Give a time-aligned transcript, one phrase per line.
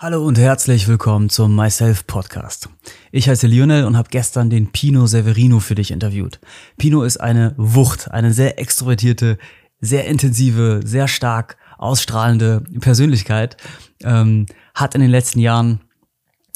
[0.00, 2.68] Hallo und herzlich willkommen zum Myself Podcast.
[3.10, 6.38] Ich heiße Lionel und habe gestern den Pino Severino für dich interviewt.
[6.76, 9.38] Pino ist eine Wucht, eine sehr extrovertierte,
[9.80, 13.56] sehr intensive, sehr stark ausstrahlende Persönlichkeit,
[14.04, 15.80] ähm, hat in den letzten Jahren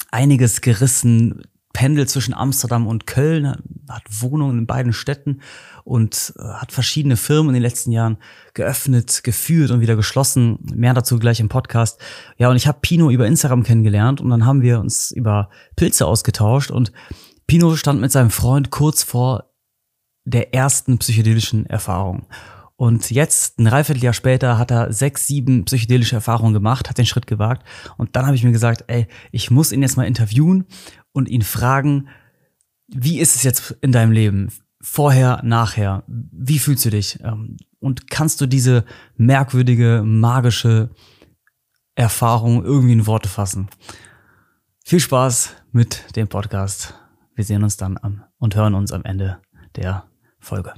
[0.09, 1.41] einiges gerissen,
[1.73, 3.55] pendelt zwischen Amsterdam und Köln,
[3.89, 5.41] hat Wohnungen in beiden Städten
[5.83, 8.17] und äh, hat verschiedene Firmen in den letzten Jahren
[8.53, 10.59] geöffnet, geführt und wieder geschlossen.
[10.73, 11.99] Mehr dazu gleich im Podcast.
[12.37, 16.05] Ja, und ich habe Pino über Instagram kennengelernt und dann haben wir uns über Pilze
[16.05, 16.93] ausgetauscht und
[17.47, 19.49] Pino stand mit seinem Freund kurz vor
[20.25, 22.27] der ersten psychedelischen Erfahrung.
[22.75, 27.27] Und jetzt, ein Dreivierteljahr später, hat er sechs, sieben psychedelische Erfahrungen gemacht, hat den Schritt
[27.27, 27.65] gewagt.
[27.97, 30.65] Und dann habe ich mir gesagt, ey, ich muss ihn jetzt mal interviewen
[31.13, 32.09] und ihn fragen,
[32.87, 34.49] wie ist es jetzt in deinem Leben?
[34.81, 36.03] Vorher, nachher.
[36.07, 37.19] Wie fühlst du dich?
[37.23, 38.83] Ähm, und kannst du diese
[39.15, 40.89] merkwürdige, magische
[41.95, 43.69] Erfahrung irgendwie in Worte fassen?
[44.83, 46.95] Viel Spaß mit dem Podcast.
[47.35, 49.39] Wir sehen uns dann am und hören uns am Ende
[49.75, 50.05] der
[50.39, 50.73] Folge.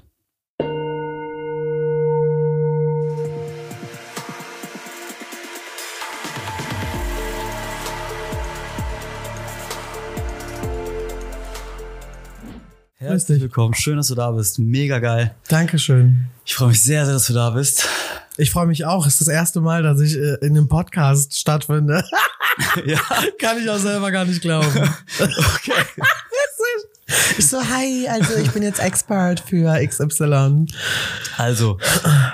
[13.06, 13.76] Herzlich willkommen.
[13.76, 14.58] Schön, dass du da bist.
[14.58, 15.36] Mega geil.
[15.48, 16.26] Dankeschön.
[16.44, 17.88] Ich freue mich sehr, sehr, dass du da bist.
[18.36, 19.06] Ich freue mich auch.
[19.06, 22.04] Es ist das erste Mal, dass ich äh, in einem Podcast stattfinde.
[22.86, 23.00] ja.
[23.40, 24.68] Kann ich auch selber gar nicht glauben.
[25.20, 25.74] okay.
[27.38, 30.66] Ich so, hi, also ich bin jetzt Expert für XY.
[31.38, 31.78] Also,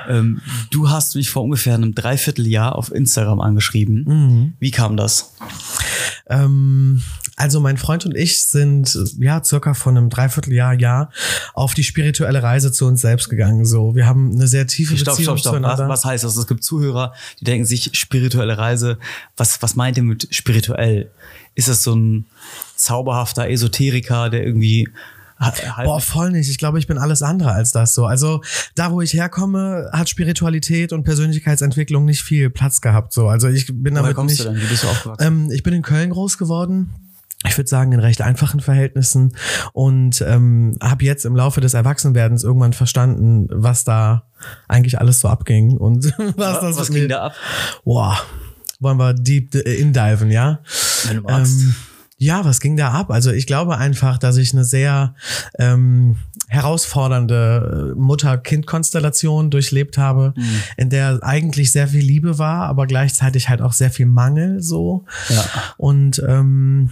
[0.07, 4.03] ähm, du hast mich vor ungefähr einem Dreivierteljahr auf Instagram angeschrieben.
[4.07, 4.53] Mhm.
[4.59, 5.33] Wie kam das?
[6.29, 7.01] Ähm,
[7.37, 11.11] also mein Freund und ich sind ja circa von einem Dreivierteljahr, Jahr
[11.53, 13.65] auf die spirituelle Reise zu uns selbst gegangen.
[13.65, 15.63] So, wir haben eine sehr tiefe stopp, Beziehung stopp, stopp.
[15.63, 16.37] Was, was heißt das?
[16.37, 18.97] Es gibt Zuhörer, die denken sich spirituelle Reise.
[19.37, 21.11] Was was meint ihr mit spirituell?
[21.55, 22.25] Ist das so ein
[22.75, 24.89] zauberhafter Esoteriker, der irgendwie
[25.83, 26.51] Boah, voll nicht.
[26.51, 28.05] Ich glaube, ich bin alles andere als das so.
[28.05, 28.41] Also
[28.75, 33.11] da, wo ich herkomme, hat Spiritualität und Persönlichkeitsentwicklung nicht viel Platz gehabt.
[33.11, 34.45] So, also ich bin damit Woher kommst nicht.
[34.45, 34.61] Du denn?
[34.61, 35.27] Wie bist du aufgewachsen?
[35.27, 36.91] Ähm, ich bin in Köln groß geworden
[37.47, 39.35] ich würde sagen, in recht einfachen Verhältnissen
[39.73, 44.23] und ähm, habe jetzt im Laufe des Erwachsenwerdens irgendwann verstanden, was da
[44.67, 46.05] eigentlich alles so abging und
[46.37, 47.33] was, das was ging da ab?
[47.83, 48.17] Boah,
[48.79, 50.59] wollen wir deep indiven, ja?
[51.07, 51.61] Wenn du magst.
[51.61, 51.75] Ähm,
[52.21, 53.09] ja, was ging da ab?
[53.09, 55.15] Also ich glaube einfach, dass ich eine sehr
[55.57, 56.17] ähm,
[56.49, 60.63] herausfordernde äh, Mutter-Kind-Konstellation durchlebt habe, mhm.
[60.77, 65.05] in der eigentlich sehr viel Liebe war, aber gleichzeitig halt auch sehr viel Mangel so.
[65.29, 65.43] Ja.
[65.77, 66.91] Und ähm,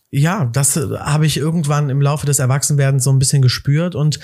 [0.13, 4.19] ja, das äh, habe ich irgendwann im Laufe des Erwachsenwerdens so ein bisschen gespürt und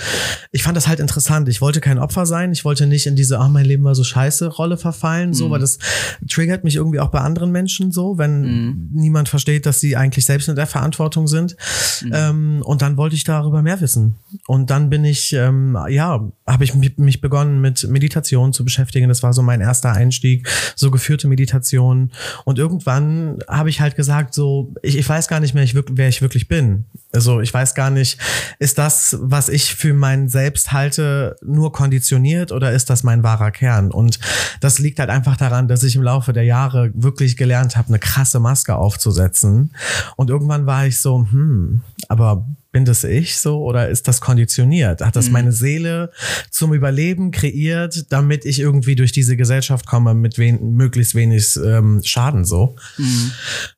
[0.51, 1.47] ich fand das halt interessant.
[1.47, 2.51] Ich wollte kein Opfer sein.
[2.51, 5.51] Ich wollte nicht in diese, ach, mein Leben war so scheiße Rolle verfallen, so, mhm.
[5.51, 5.79] weil das
[6.27, 8.89] triggert mich irgendwie auch bei anderen Menschen so, wenn mhm.
[8.91, 11.55] niemand versteht, dass sie eigentlich selbst in der Verantwortung sind.
[12.03, 12.11] Mhm.
[12.13, 14.15] Ähm, und dann wollte ich darüber mehr wissen.
[14.45, 19.07] Und dann bin ich, ähm, ja, habe ich mich begonnen mit Meditation zu beschäftigen.
[19.07, 22.11] Das war so mein erster Einstieg, so geführte Meditation.
[22.43, 26.07] Und irgendwann habe ich halt gesagt, so, ich, ich weiß gar nicht mehr, ich wer
[26.07, 26.85] ich wirklich bin.
[27.13, 28.19] Also ich weiß gar nicht,
[28.59, 33.51] ist das, was ich für mein Selbst halte, nur konditioniert oder ist das mein wahrer
[33.51, 33.91] Kern?
[33.91, 34.19] Und
[34.59, 37.99] das liegt halt einfach daran, dass ich im Laufe der Jahre wirklich gelernt habe, eine
[37.99, 39.73] krasse Maske aufzusetzen.
[40.15, 42.45] Und irgendwann war ich so, hm, aber
[42.77, 45.01] bin das ich so oder ist das konditioniert?
[45.01, 45.33] Hat das mhm.
[45.33, 46.11] meine Seele
[46.51, 52.01] zum Überleben kreiert, damit ich irgendwie durch diese Gesellschaft komme mit wen möglichst wenig ähm,
[52.03, 52.75] Schaden so?
[52.99, 53.31] Mhm.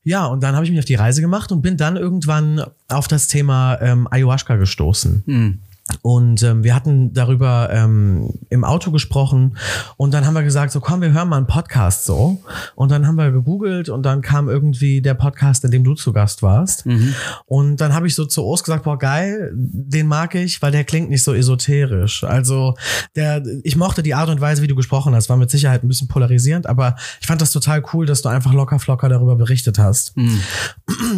[0.03, 3.07] Ja, und dann habe ich mich auf die Reise gemacht und bin dann irgendwann auf
[3.07, 5.23] das Thema ähm, Ayahuasca gestoßen.
[5.25, 5.59] Mhm.
[6.01, 9.57] Und ähm, wir hatten darüber ähm, im Auto gesprochen
[9.97, 12.41] und dann haben wir gesagt, so komm, wir hören mal einen Podcast so.
[12.75, 16.13] Und dann haben wir gegoogelt und dann kam irgendwie der Podcast, in dem du zu
[16.13, 16.85] Gast warst.
[16.85, 17.13] Mhm.
[17.45, 20.83] Und dann habe ich so zu Ost gesagt, boah, geil, den mag ich, weil der
[20.83, 22.23] klingt nicht so esoterisch.
[22.23, 22.75] Also
[23.15, 25.87] der, ich mochte die Art und Weise, wie du gesprochen hast, war mit Sicherheit ein
[25.87, 29.79] bisschen polarisierend, aber ich fand das total cool, dass du einfach locker flocker darüber berichtet
[29.79, 30.15] hast.
[30.15, 30.41] Mhm.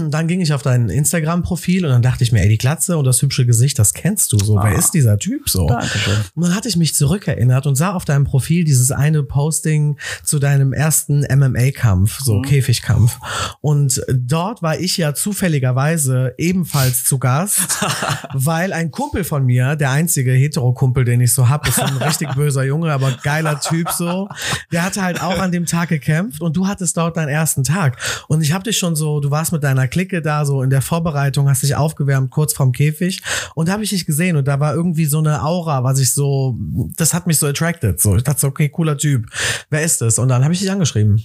[0.09, 3.05] Dann ging ich auf dein Instagram-Profil und dann dachte ich mir, ey, die Glatze und
[3.05, 5.67] das hübsche Gesicht, das kennst du so wer ist dieser Typ so?
[5.67, 6.17] Dankeschön.
[6.35, 10.39] Und dann hatte ich mich zurückerinnert und sah auf deinem Profil dieses eine Posting zu
[10.39, 12.43] deinem ersten MMA-Kampf, so mhm.
[12.43, 13.17] Käfigkampf.
[13.61, 17.85] Und dort war ich ja zufälligerweise ebenfalls zu Gast,
[18.33, 22.29] weil ein Kumpel von mir, der einzige Hetero-Kumpel, den ich so hab, ist ein richtig
[22.35, 24.27] böser Junge, aber geiler Typ so,
[24.71, 27.97] der hatte halt auch an dem Tag gekämpft und du hattest dort deinen ersten Tag.
[28.27, 30.81] Und ich hab dich schon so, du warst mit deiner Clique da so in der
[30.81, 33.21] Vorbereitung, hast dich aufgewärmt kurz vorm Käfig
[33.55, 36.13] und da habe ich dich gesehen und da war irgendwie so eine Aura, was ich
[36.13, 36.57] so,
[36.97, 38.01] das hat mich so attracted.
[38.01, 39.27] So, ich dachte so, okay, cooler Typ.
[39.69, 40.19] Wer ist das?
[40.19, 41.23] Und dann habe ich dich angeschrieben.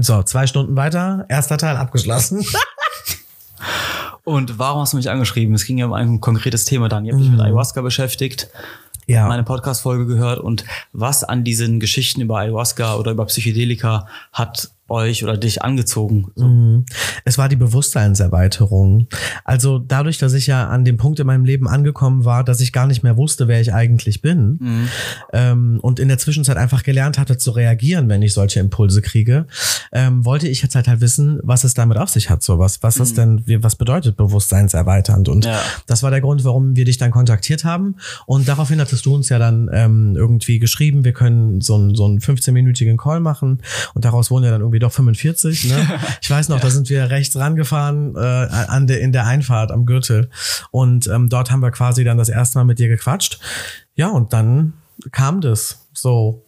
[0.00, 2.42] So, zwei Stunden weiter, erster Teil abgeschlossen.
[4.24, 5.54] Und warum hast du mich angeschrieben?
[5.54, 7.04] Es ging ja um ein konkretes Thema dann.
[7.04, 7.44] Ihr habt dich mit mhm.
[7.44, 8.48] Ayahuasca beschäftigt,
[9.06, 9.26] ja.
[9.28, 15.24] meine Podcast-Folge gehört und was an diesen Geschichten über Ayahuasca oder über Psychedelika hat euch
[15.24, 16.26] oder dich angezogen?
[16.34, 16.46] So.
[16.46, 16.84] Mhm.
[17.24, 19.06] Es war die Bewusstseinserweiterung.
[19.44, 22.72] Also dadurch, dass ich ja an dem Punkt in meinem Leben angekommen war, dass ich
[22.72, 24.88] gar nicht mehr wusste, wer ich eigentlich bin mhm.
[25.32, 29.46] ähm, und in der Zwischenzeit einfach gelernt hatte zu reagieren, wenn ich solche Impulse kriege,
[29.92, 32.42] ähm, wollte ich jetzt halt halt wissen, was es damit auf sich hat.
[32.42, 33.02] So was, mhm.
[33.02, 35.28] ist denn, was bedeutet Bewusstseinserweiternd?
[35.28, 35.60] Und ja.
[35.86, 37.96] das war der Grund, warum wir dich dann kontaktiert haben.
[38.26, 42.04] Und daraufhin hattest du uns ja dann ähm, irgendwie geschrieben, wir können so, ein, so
[42.04, 43.62] einen 15-minütigen Call machen.
[43.94, 45.66] Und daraus wurden ja dann irgendwie doch 45.
[45.66, 46.00] Ne?
[46.22, 46.62] Ich weiß noch, ja.
[46.62, 50.30] da sind wir rechts rangefahren äh, an der, in der Einfahrt am Gürtel.
[50.70, 53.40] Und ähm, dort haben wir quasi dann das erste Mal mit dir gequatscht.
[53.94, 54.74] Ja, und dann
[55.12, 56.44] kam das so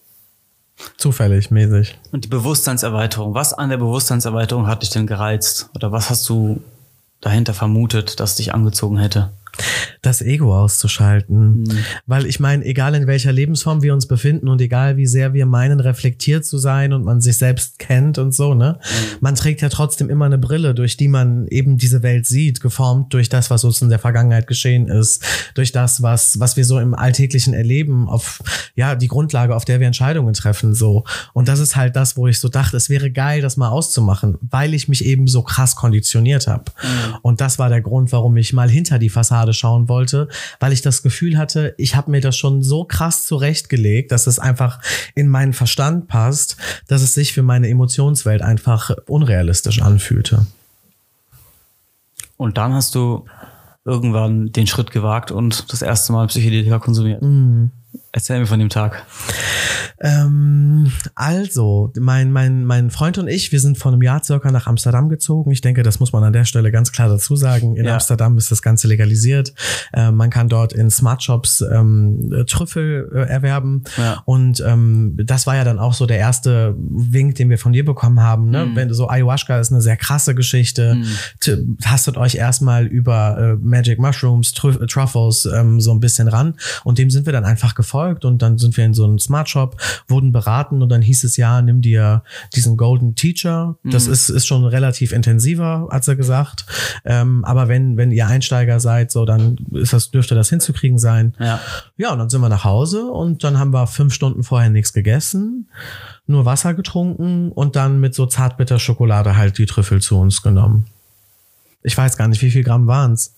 [0.97, 1.99] zufällig mäßig.
[2.13, 3.35] Und die Bewusstseinserweiterung.
[3.35, 5.71] Was an der Bewusstseinserweiterung hat dich denn gereizt?
[5.75, 6.63] Oder was hast du
[7.21, 9.33] dahinter vermutet, dass dich angezogen hätte?
[10.01, 11.61] Das Ego auszuschalten.
[11.61, 11.79] Mhm.
[12.07, 15.47] Weil ich meine, egal in welcher Lebensform wir uns befinden und egal wie sehr wir
[15.47, 18.79] meinen, reflektiert zu sein und man sich selbst kennt und so, ne?
[18.81, 19.17] Mhm.
[19.21, 23.15] Man trägt ja trotzdem immer eine Brille, durch die man eben diese Welt sieht, geformt
[23.15, 26.81] durch das, was uns in der Vergangenheit geschehen ist, durch das, was, was wir so
[26.81, 28.43] im Alltäglichen erleben, auf,
[28.75, 31.05] ja, die Grundlage, auf der wir Entscheidungen treffen, so.
[31.33, 34.37] Und das ist halt das, wo ich so dachte, es wäre geil, das mal auszumachen,
[34.41, 36.65] weil ich mich eben so krass konditioniert habe.
[36.83, 37.15] Mhm.
[37.23, 40.29] Und das war der Grund, warum ich mal hinter die Fassade schauen wollte wollte,
[40.61, 44.39] weil ich das Gefühl hatte, ich habe mir das schon so krass zurechtgelegt, dass es
[44.39, 44.81] einfach
[45.15, 46.57] in meinen Verstand passt,
[46.89, 50.47] dass es sich für meine Emotionswelt einfach unrealistisch anfühlte.
[52.37, 53.25] Und dann hast du
[53.85, 57.23] irgendwann den Schritt gewagt und das erste Mal Psychedelika konsumiert.
[57.23, 57.71] Mhm.
[58.15, 59.07] Erzähl mir von dem Tag.
[59.99, 64.67] Ähm, also, mein, mein, mein Freund und ich, wir sind vor einem Jahr circa nach
[64.67, 65.51] Amsterdam gezogen.
[65.51, 67.77] Ich denke, das muss man an der Stelle ganz klar dazu sagen.
[67.77, 67.95] In ja.
[67.95, 69.55] Amsterdam ist das Ganze legalisiert.
[69.95, 73.85] Äh, man kann dort in Smart Shops ähm, Trüffel äh, erwerben.
[73.97, 74.23] Ja.
[74.25, 77.85] Und ähm, das war ja dann auch so der erste Wink, den wir von dir
[77.85, 78.51] bekommen haben.
[78.51, 78.67] Ne?
[78.67, 78.77] Mhm.
[78.77, 80.97] Wenn so Ayahuasca ist eine sehr krasse Geschichte.
[80.97, 81.79] Mhm.
[81.81, 86.57] Tastet euch erstmal über äh, Magic Mushrooms, Trüff Truffles ähm, so ein bisschen ran.
[86.85, 87.82] Und dem sind wir dann einfach gefolgt
[88.25, 89.77] und dann sind wir in so einem Smart Shop,
[90.09, 92.23] wurden beraten und dann hieß es ja, nimm dir
[92.55, 93.77] diesen Golden Teacher.
[93.85, 94.13] Das mhm.
[94.13, 96.67] ist, ist schon relativ intensiver, hat er gesagt.
[97.05, 101.35] Ähm, aber wenn, wenn ihr Einsteiger seid, so, dann ist das, dürfte das hinzukriegen sein.
[101.39, 101.61] Ja.
[101.97, 104.93] ja, und dann sind wir nach Hause und dann haben wir fünf Stunden vorher nichts
[104.93, 105.69] gegessen,
[106.27, 110.87] nur Wasser getrunken und dann mit so zartbitter Schokolade halt die Trüffel zu uns genommen.
[111.83, 113.37] Ich weiß gar nicht, wie viel Gramm waren's.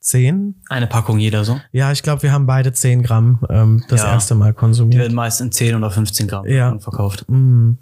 [0.00, 0.62] 10.
[0.68, 1.60] Eine Packung jeder so?
[1.72, 4.12] Ja, ich glaube, wir haben beide 10 Gramm ähm, das ja.
[4.12, 4.94] erste Mal konsumiert.
[4.94, 6.78] Die werden meist in 10 oder 15 Gramm ja.
[6.78, 7.24] verkauft.
[7.28, 7.72] Mm.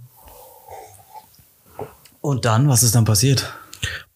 [2.21, 3.53] Und dann, was ist dann passiert?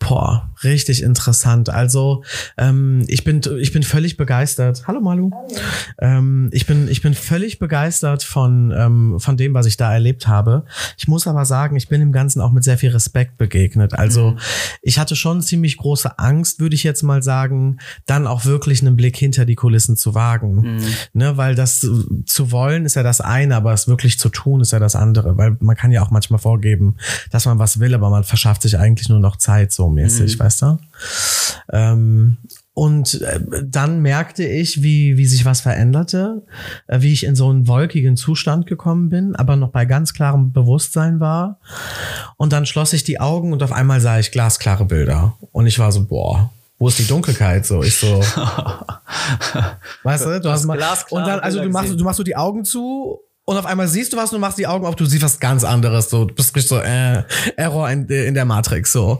[0.08, 1.70] Boah, richtig interessant.
[1.70, 2.24] Also
[2.58, 4.82] ähm, ich bin ich bin völlig begeistert.
[4.88, 5.30] Hallo Malu.
[5.32, 5.60] Hallo.
[6.00, 10.26] Ähm, ich bin ich bin völlig begeistert von ähm, von dem, was ich da erlebt
[10.26, 10.64] habe.
[10.98, 13.94] Ich muss aber sagen, ich bin dem Ganzen auch mit sehr viel Respekt begegnet.
[13.94, 14.38] Also mhm.
[14.82, 18.96] ich hatte schon ziemlich große Angst, würde ich jetzt mal sagen, dann auch wirklich einen
[18.96, 20.76] Blick hinter die Kulissen zu wagen.
[20.76, 20.84] Mhm.
[21.12, 21.86] Ne, weil das
[22.26, 25.38] zu wollen ist ja das eine, aber es wirklich zu tun ist ja das andere.
[25.38, 26.96] Weil man kann ja auch manchmal vorgeben,
[27.30, 30.42] dass man was will, aber man verschafft sich eigentlich nur noch Zeit so mäßig, mhm.
[30.42, 30.78] weißt du?
[31.72, 32.38] Ähm,
[32.74, 36.42] und äh, dann merkte ich, wie, wie sich was veränderte,
[36.86, 40.52] äh, wie ich in so einen wolkigen Zustand gekommen bin, aber noch bei ganz klarem
[40.52, 41.60] Bewusstsein war.
[42.36, 45.34] Und dann schloss ich die Augen und auf einmal sah ich glasklare Bilder.
[45.52, 47.66] Und ich war so, boah, wo ist die Dunkelheit?
[47.66, 48.06] So, ich so.
[50.02, 50.78] weißt du, du hast mal.
[51.10, 54.12] Und dann, also du machst, du machst so die Augen zu und auf einmal siehst
[54.12, 56.10] du was und du machst die Augen auf, du siehst was ganz anderes.
[56.10, 57.24] So, du bist so äh,
[57.56, 59.18] Error in, in der Matrix so.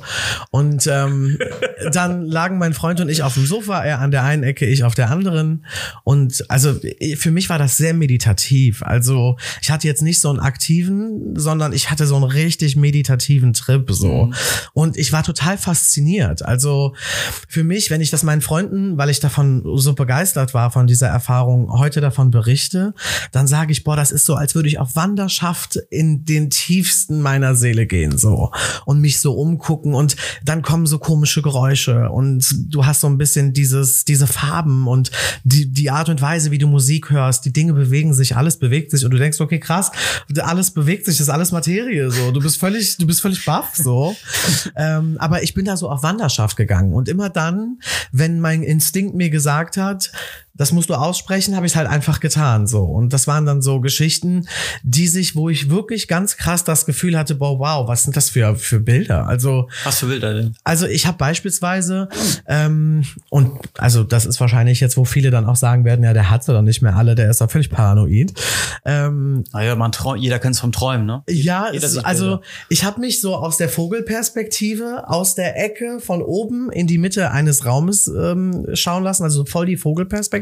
[0.52, 1.38] Und ähm,
[1.92, 4.84] dann lagen mein Freund und ich auf dem Sofa, er an der einen Ecke, ich
[4.84, 5.66] auf der anderen.
[6.04, 6.78] Und also
[7.16, 8.84] für mich war das sehr meditativ.
[8.84, 13.54] Also ich hatte jetzt nicht so einen aktiven, sondern ich hatte so einen richtig meditativen
[13.54, 14.26] Trip so.
[14.26, 14.34] Mhm.
[14.72, 16.44] Und ich war total fasziniert.
[16.44, 16.94] Also
[17.48, 21.08] für mich, wenn ich das meinen Freunden, weil ich davon so begeistert war von dieser
[21.08, 22.94] Erfahrung, heute davon berichte,
[23.32, 27.20] dann sage ich, boah, das ist so, als würde ich auf Wanderschaft in den tiefsten
[27.20, 28.52] meiner Seele gehen, so.
[28.84, 33.18] Und mich so umgucken und dann kommen so komische Geräusche und du hast so ein
[33.18, 35.10] bisschen dieses, diese Farben und
[35.44, 38.90] die, die Art und Weise, wie du Musik hörst, die Dinge bewegen sich, alles bewegt
[38.90, 39.90] sich und du denkst, okay, krass,
[40.38, 42.30] alles bewegt sich, das ist alles Materie, so.
[42.30, 44.14] Du bist völlig, du bist völlig baff, so.
[44.76, 47.78] ähm, aber ich bin da so auf Wanderschaft gegangen und immer dann,
[48.12, 50.12] wenn mein Instinkt mir gesagt hat,
[50.54, 53.80] das musst du aussprechen, habe ich halt einfach getan so und das waren dann so
[53.80, 54.46] Geschichten,
[54.82, 58.30] die sich, wo ich wirklich ganz krass das Gefühl hatte, boah, wow, was sind das
[58.30, 59.26] für für Bilder?
[59.26, 60.54] Also was für Bilder denn?
[60.64, 62.08] Also ich habe beispielsweise
[62.46, 66.30] ähm, und also das ist wahrscheinlich jetzt, wo viele dann auch sagen werden, ja, der
[66.30, 68.32] hat sie doch nicht mehr alle, der ist doch völlig paranoid.
[68.84, 71.22] Ähm, naja, man träumt, jeder kennt es vom Träumen, ne?
[71.28, 76.70] Ja, ist, also ich habe mich so aus der Vogelperspektive, aus der Ecke von oben
[76.70, 80.41] in die Mitte eines Raumes ähm, schauen lassen, also voll die Vogelperspektive.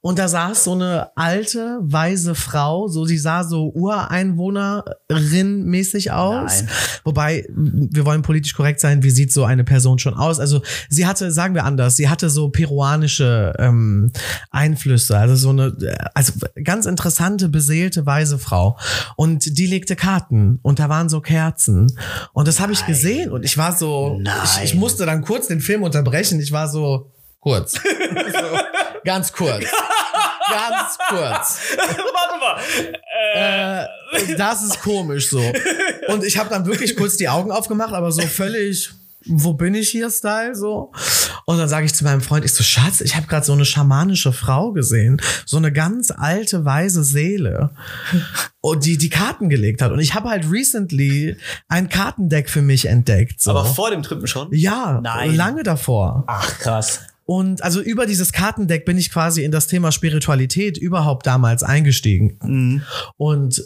[0.00, 6.62] Und da saß so eine alte, weise Frau, so sie sah so Ureinwohnerin-mäßig aus.
[6.62, 6.70] Nein.
[7.04, 10.40] Wobei, wir wollen politisch korrekt sein, wie sieht so eine Person schon aus?
[10.40, 14.12] Also sie hatte, sagen wir anders, sie hatte so peruanische ähm,
[14.50, 15.76] Einflüsse, also so eine,
[16.14, 18.78] also ganz interessante, beseelte, weise Frau.
[19.16, 21.92] Und die legte Karten und da waren so Kerzen.
[22.32, 25.60] Und das habe ich gesehen und ich war so, ich, ich musste dann kurz den
[25.60, 26.40] Film unterbrechen.
[26.40, 27.10] Ich war so,
[27.40, 27.72] kurz.
[27.72, 28.58] so,
[29.04, 29.64] ganz kurz.
[30.50, 31.60] ganz kurz.
[31.76, 32.60] Warte mal.
[33.34, 35.42] Äh, das ist komisch so.
[36.08, 38.90] Und ich habe dann wirklich kurz die Augen aufgemacht, aber so völlig
[39.26, 40.92] wo bin ich hier Style so
[41.44, 43.64] und dann sage ich zu meinem Freund ich so Schatz ich habe gerade so eine
[43.64, 47.70] schamanische Frau gesehen so eine ganz alte weise Seele
[48.60, 51.36] und die die Karten gelegt hat und ich habe halt recently
[51.68, 53.50] ein Kartendeck für mich entdeckt so.
[53.50, 55.34] aber vor dem Trippen schon ja Nein.
[55.34, 57.00] lange davor ach krass
[57.30, 62.38] und also über dieses Kartendeck bin ich quasi in das Thema Spiritualität überhaupt damals eingestiegen.
[62.42, 62.82] Mhm.
[63.18, 63.62] Und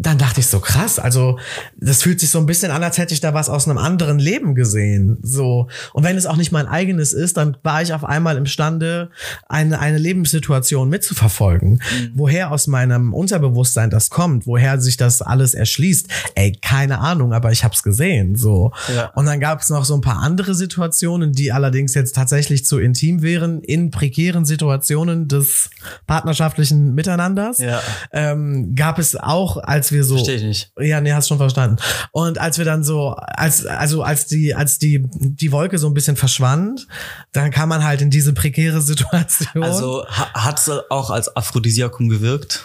[0.00, 1.38] dann dachte ich so krass, also
[1.76, 4.18] das fühlt sich so ein bisschen an, als hätte ich da was aus einem anderen
[4.18, 5.18] Leben gesehen.
[5.22, 9.10] So und wenn es auch nicht mein eigenes ist, dann war ich auf einmal imstande,
[9.46, 12.12] eine eine Lebenssituation mitzuverfolgen, mhm.
[12.14, 16.08] woher aus meinem Unterbewusstsein das kommt, woher sich das alles erschließt.
[16.34, 18.36] Ey, keine Ahnung, aber ich habe es gesehen.
[18.36, 19.10] So ja.
[19.14, 22.78] und dann gab es noch so ein paar andere Situationen, die allerdings jetzt tatsächlich zu
[22.78, 25.68] intim wären in prekären Situationen des
[26.06, 27.58] partnerschaftlichen Miteinanders.
[27.58, 27.80] Ja.
[28.12, 30.16] Ähm, gab es auch als wir so.
[30.16, 30.72] Verstehe ich nicht.
[30.78, 31.76] Ja, nee, hast schon verstanden.
[32.12, 35.94] Und als wir dann so, als, also als die, als die, die Wolke so ein
[35.94, 36.86] bisschen verschwand,
[37.32, 39.62] dann kam man halt in diese prekäre Situation.
[39.62, 42.64] Also hat es auch als Aphrodisiakum gewirkt?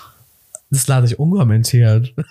[0.72, 2.13] Das lade ich unkommentiert.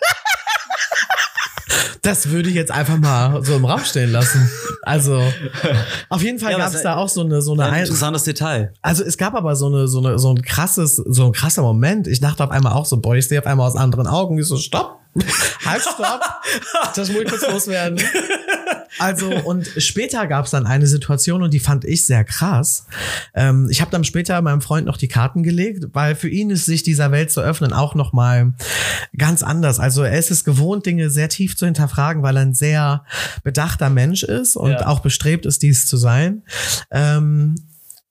[2.05, 4.51] Das würde ich jetzt einfach mal so im Raum stehen lassen.
[4.83, 5.23] Also
[6.11, 8.73] auf jeden Fall ja, gab es da auch so eine so eine ein interessantes Detail.
[8.83, 12.07] Also es gab aber so eine so eine so ein krasses so ein krasser Moment.
[12.07, 14.39] Ich dachte auf einmal auch so, boy, ich sehe auf einmal aus anderen Augen.
[14.39, 15.01] Ich so stopp,
[15.64, 16.23] halt stopp.
[16.94, 18.00] Das muss ich kurz loswerden.
[18.99, 22.87] Also, und später gab es dann eine Situation und die fand ich sehr krass.
[23.35, 26.66] Ähm, ich habe dann später meinem Freund noch die Karten gelegt, weil für ihn ist
[26.66, 28.52] sich dieser Welt zu öffnen auch nochmal
[29.16, 29.80] ganz anders.
[29.80, 33.04] Also er ist es gewohnt, Dinge sehr tief zu hinterfragen, weil er ein sehr
[33.42, 34.87] bedachter Mensch ist und ja.
[34.87, 36.42] auch bestrebt ist, dies zu sein.
[36.90, 37.56] Ähm,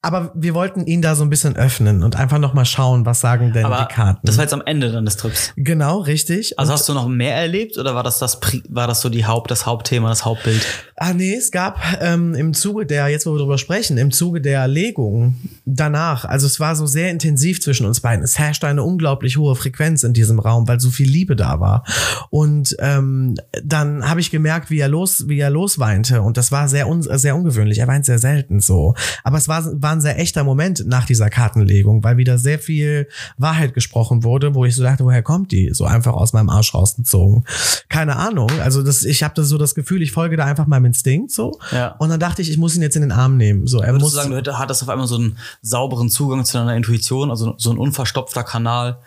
[0.03, 3.21] aber wir wollten ihn da so ein bisschen öffnen und einfach noch mal schauen, was
[3.21, 4.19] sagen denn Aber die Karten.
[4.23, 5.53] Das war jetzt am Ende dann des Trips.
[5.55, 6.59] Genau, richtig.
[6.59, 9.25] Also und hast du noch mehr erlebt oder war das das war das so die
[9.25, 10.61] Haupt das Hauptthema, das Hauptbild?
[10.95, 14.41] Ah nee, es gab ähm, im Zuge der jetzt wo wir drüber sprechen, im Zuge
[14.41, 15.35] der Legung
[15.65, 18.23] danach, also es war so sehr intensiv zwischen uns beiden.
[18.23, 21.83] Es herrschte eine unglaublich hohe Frequenz in diesem Raum, weil so viel Liebe da war.
[22.29, 26.67] Und ähm, dann habe ich gemerkt, wie er los wie er losweinte und das war
[26.67, 27.79] sehr un sehr ungewöhnlich.
[27.79, 31.29] Er weint sehr selten so, aber es war war ein sehr echter Moment nach dieser
[31.29, 33.07] Kartenlegung, weil wieder sehr viel
[33.37, 35.71] Wahrheit gesprochen wurde, wo ich so dachte, woher kommt die?
[35.73, 37.45] So einfach aus meinem Arsch rausgezogen.
[37.89, 38.49] Keine Ahnung.
[38.61, 41.59] Also das, ich habe das so das Gefühl, ich folge da einfach meinem Instinkt so.
[41.71, 41.95] Ja.
[41.99, 43.67] Und dann dachte ich, ich muss ihn jetzt in den Arm nehmen.
[43.67, 46.57] So, er Würdest muss du sagen, du hattest auf einmal so einen sauberen Zugang zu
[46.57, 48.99] deiner Intuition, also so ein unverstopfter Kanal.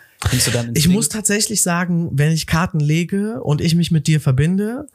[0.74, 4.88] Ich muss tatsächlich sagen, wenn ich Karten lege und ich mich mit dir verbinde,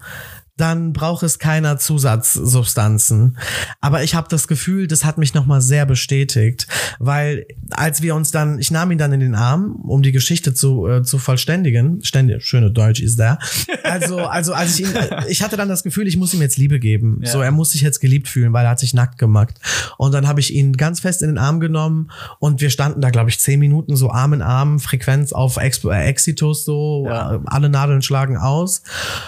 [0.61, 3.37] dann braucht es keiner Zusatzsubstanzen.
[3.81, 6.67] Aber ich habe das Gefühl, das hat mich nochmal sehr bestätigt,
[6.99, 10.53] weil als wir uns dann, ich nahm ihn dann in den Arm, um die Geschichte
[10.53, 13.39] zu, äh, zu vollständigen, ständig, schöne Deutsch ist da.
[13.83, 14.93] Also, also als ich ihn,
[15.27, 17.19] ich hatte dann das Gefühl, ich muss ihm jetzt Liebe geben.
[17.23, 17.31] Ja.
[17.31, 19.55] So, er muss sich jetzt geliebt fühlen, weil er hat sich nackt gemacht.
[19.97, 23.09] Und dann habe ich ihn ganz fest in den Arm genommen und wir standen da,
[23.09, 27.41] glaube ich, zehn Minuten so Arm in Arm, Frequenz auf Ex äh, Exitus so, ja.
[27.45, 28.83] alle Nadeln schlagen aus.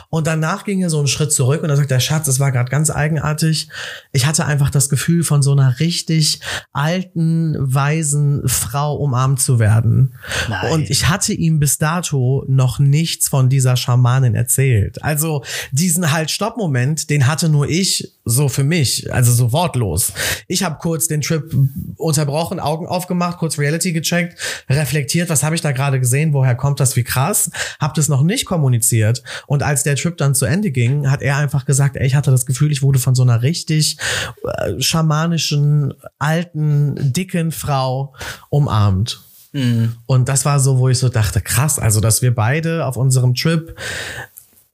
[0.09, 2.39] Und danach ging er so ein Schritt Schritt zurück und dann sagt der Schatz, das
[2.39, 3.69] war gerade ganz eigenartig.
[4.11, 6.41] Ich hatte einfach das Gefühl, von so einer richtig
[6.73, 10.13] alten, weisen Frau umarmt zu werden.
[10.49, 10.71] Nein.
[10.71, 15.01] Und ich hatte ihm bis dato noch nichts von dieser Schamanin erzählt.
[15.03, 20.13] Also diesen halt Stopp-Moment, den hatte nur ich so für mich, also so wortlos.
[20.47, 21.53] Ich habe kurz den Trip
[21.97, 24.39] unterbrochen, Augen aufgemacht, kurz Reality gecheckt,
[24.69, 27.51] reflektiert, was habe ich da gerade gesehen, woher kommt das, wie krass,
[27.81, 31.37] habe das noch nicht kommuniziert und als der Trip dann zu Ende ging, hat er
[31.37, 33.97] einfach gesagt, ey, ich hatte das Gefühl, ich wurde von so einer richtig
[34.43, 38.13] äh, schamanischen, alten, dicken Frau
[38.49, 39.21] umarmt.
[39.51, 39.95] Mhm.
[40.05, 43.35] Und das war so, wo ich so dachte, krass, also dass wir beide auf unserem
[43.35, 43.75] Trip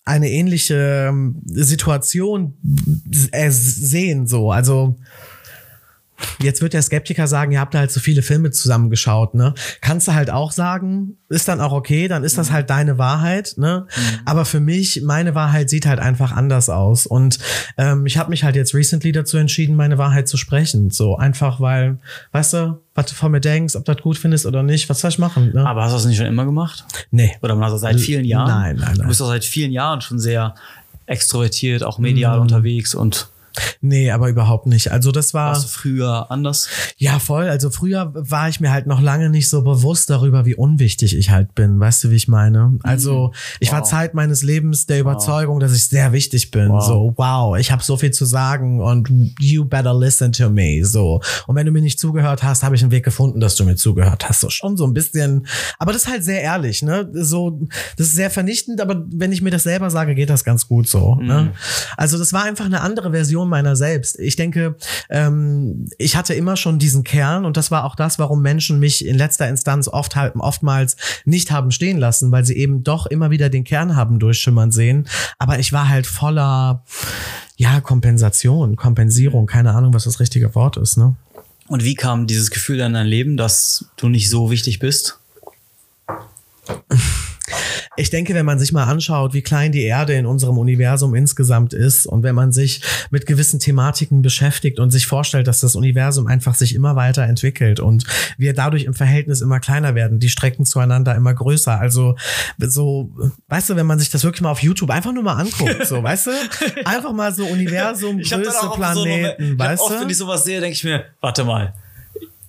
[0.10, 2.56] eine ähnliche ähm, Situation
[3.32, 4.52] äh, sehen, so.
[4.52, 4.96] Also,
[6.42, 9.54] Jetzt wird der Skeptiker sagen, ihr habt da halt so viele Filme zusammengeschaut, ne?
[9.82, 12.54] Kannst du halt auch sagen, ist dann auch okay, dann ist das mhm.
[12.54, 13.88] halt deine Wahrheit, ne?
[13.96, 14.20] Mhm.
[14.26, 17.06] Aber für mich, meine Wahrheit sieht halt einfach anders aus.
[17.06, 17.40] Und
[17.78, 20.92] ähm, ich habe mich halt jetzt recently dazu entschieden, meine Wahrheit zu sprechen.
[20.92, 22.00] So einfach, weil,
[22.32, 25.00] weißt du, was du von mir denkst, ob du das gut findest oder nicht, was
[25.00, 25.52] soll ich machen?
[25.54, 25.66] Ne?
[25.66, 26.84] Aber hast du das nicht schon immer gemacht?
[27.12, 27.36] Nee.
[27.42, 28.48] Oder also seit vielen Jahren?
[28.48, 28.98] Nein, nein, nein.
[28.98, 30.56] Du bist doch seit vielen Jahren schon sehr
[31.06, 32.44] extrovertiert, auch medial mhm.
[32.44, 33.30] unterwegs und
[33.82, 34.92] Nee, aber überhaupt nicht.
[34.92, 35.52] Also das war.
[35.52, 36.68] Warst du früher anders?
[36.98, 37.48] Ja, voll.
[37.48, 41.30] Also früher war ich mir halt noch lange nicht so bewusst darüber, wie unwichtig ich
[41.30, 41.80] halt bin.
[41.80, 42.78] Weißt du, wie ich meine?
[42.84, 43.34] Also mhm.
[43.60, 43.76] ich wow.
[43.76, 45.62] war Zeit meines Lebens der Überzeugung, wow.
[45.62, 46.70] dass ich sehr wichtig bin.
[46.70, 46.86] Wow.
[46.86, 50.84] So, wow, ich habe so viel zu sagen und you better listen to me.
[50.84, 51.22] So.
[51.48, 53.76] Und wenn du mir nicht zugehört hast, habe ich einen Weg gefunden, dass du mir
[53.76, 54.42] zugehört hast.
[54.42, 55.48] So schon so ein bisschen.
[55.78, 57.10] Aber das ist halt sehr ehrlich, ne?
[57.14, 57.62] So,
[57.98, 60.88] das ist sehr vernichtend, aber wenn ich mir das selber sage, geht das ganz gut
[60.88, 61.16] so.
[61.16, 61.22] Ne?
[61.22, 61.28] Mhm.
[61.28, 61.54] Ne?
[61.98, 64.20] Also das war einfach eine andere Version meiner selbst.
[64.20, 64.76] Ich denke,
[65.10, 69.06] ähm, ich hatte immer schon diesen Kern und das war auch das, warum Menschen mich
[69.06, 73.50] in letzter Instanz oft oftmals nicht haben stehen lassen, weil sie eben doch immer wieder
[73.50, 75.08] den Kern haben durchschimmern sehen.
[75.38, 76.84] Aber ich war halt voller,
[77.58, 81.16] ja, Kompensation, Kompensierung, keine Ahnung, was das richtige Wort ist, ne?
[81.68, 85.20] Und wie kam dieses Gefühl in dein Leben, dass du nicht so wichtig bist?
[88.00, 91.74] ich denke, wenn man sich mal anschaut, wie klein die Erde in unserem Universum insgesamt
[91.74, 96.28] ist und wenn man sich mit gewissen Thematiken beschäftigt und sich vorstellt, dass das Universum
[96.28, 98.06] einfach sich immer weiter entwickelt und
[98.38, 101.78] wir dadurch im Verhältnis immer kleiner werden, die Strecken zueinander immer größer.
[101.78, 102.16] Also
[102.58, 103.12] so,
[103.50, 106.02] weißt du, wenn man sich das wirklich mal auf YouTube einfach nur mal anguckt, so,
[106.04, 106.32] weißt du,
[106.86, 109.86] einfach mal so Universum, Größe, Planeten, so, weißt du?
[109.86, 111.74] Oft, wenn ich sowas sehe, denke ich mir, warte mal,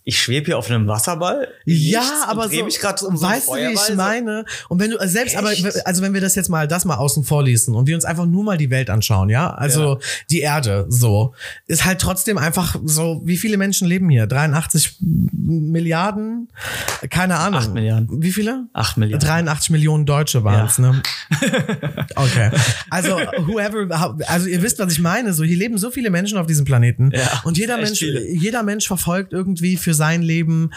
[0.04, 1.49] ich schwebe hier auf einem Wasserball.
[1.64, 4.45] Ja, aber so, mich um weißt du, wie ich meine?
[4.69, 5.38] Und wenn du also selbst, Echt?
[5.38, 5.52] aber
[5.85, 8.26] also wenn wir das jetzt mal das mal außen vor lesen und wir uns einfach
[8.26, 9.99] nur mal die Welt anschauen, ja, also ja.
[10.30, 11.35] die Erde, so
[11.66, 13.21] ist halt trotzdem einfach so.
[13.25, 14.26] Wie viele Menschen leben hier?
[14.26, 16.49] 83 Milliarden?
[17.10, 17.60] Keine Ahnung.
[17.60, 18.23] 8 Milliarden.
[18.23, 18.67] Wie viele?
[18.73, 19.26] 8 Milliarden.
[19.26, 20.93] 83 Millionen Deutsche waren es, ja.
[20.93, 21.02] ne?
[22.17, 22.50] Okay.
[22.91, 25.32] Also whoever, also ihr wisst, was ich meine.
[25.32, 28.28] So hier leben so viele Menschen auf diesem Planeten ja, und jeder Mensch, viele.
[28.28, 30.71] jeder Mensch verfolgt irgendwie für sein Leben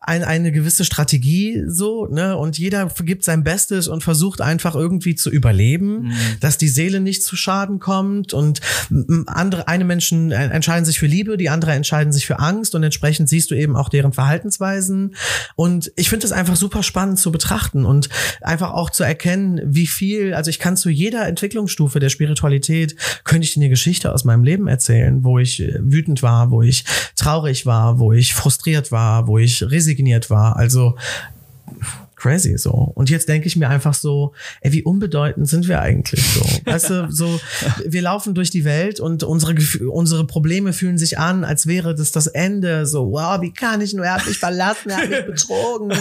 [0.00, 2.36] ein, eine gewisse Strategie so, ne?
[2.36, 6.12] Und jeder gibt sein Bestes und versucht einfach irgendwie zu überleben, mhm.
[6.40, 8.34] dass die Seele nicht zu Schaden kommt.
[8.34, 8.60] Und
[9.26, 13.28] andere, eine Menschen entscheiden sich für Liebe, die andere entscheiden sich für Angst und entsprechend
[13.28, 15.14] siehst du eben auch deren Verhaltensweisen.
[15.56, 18.08] Und ich finde es einfach super spannend zu betrachten und
[18.42, 23.46] einfach auch zu erkennen, wie viel, also ich kann zu jeder Entwicklungsstufe der Spiritualität, könnte
[23.46, 26.84] ich dir eine Geschichte aus meinem Leben erzählen, wo ich wütend war, wo ich
[27.16, 30.56] traurig war, wo ich frustriert frustriert war, wo ich resigniert war.
[30.56, 30.94] Also
[32.16, 32.70] crazy so.
[32.70, 36.40] Und jetzt denke ich mir einfach so, ey, wie unbedeutend sind wir eigentlich so?
[36.64, 37.38] Weißt du, so,
[37.84, 39.54] wir laufen durch die Welt und unsere,
[39.90, 42.86] unsere Probleme fühlen sich an, als wäre das das Ende.
[42.86, 45.92] So, wow, wie kann ich nur, er hat mich verlassen, er hat mich betrogen,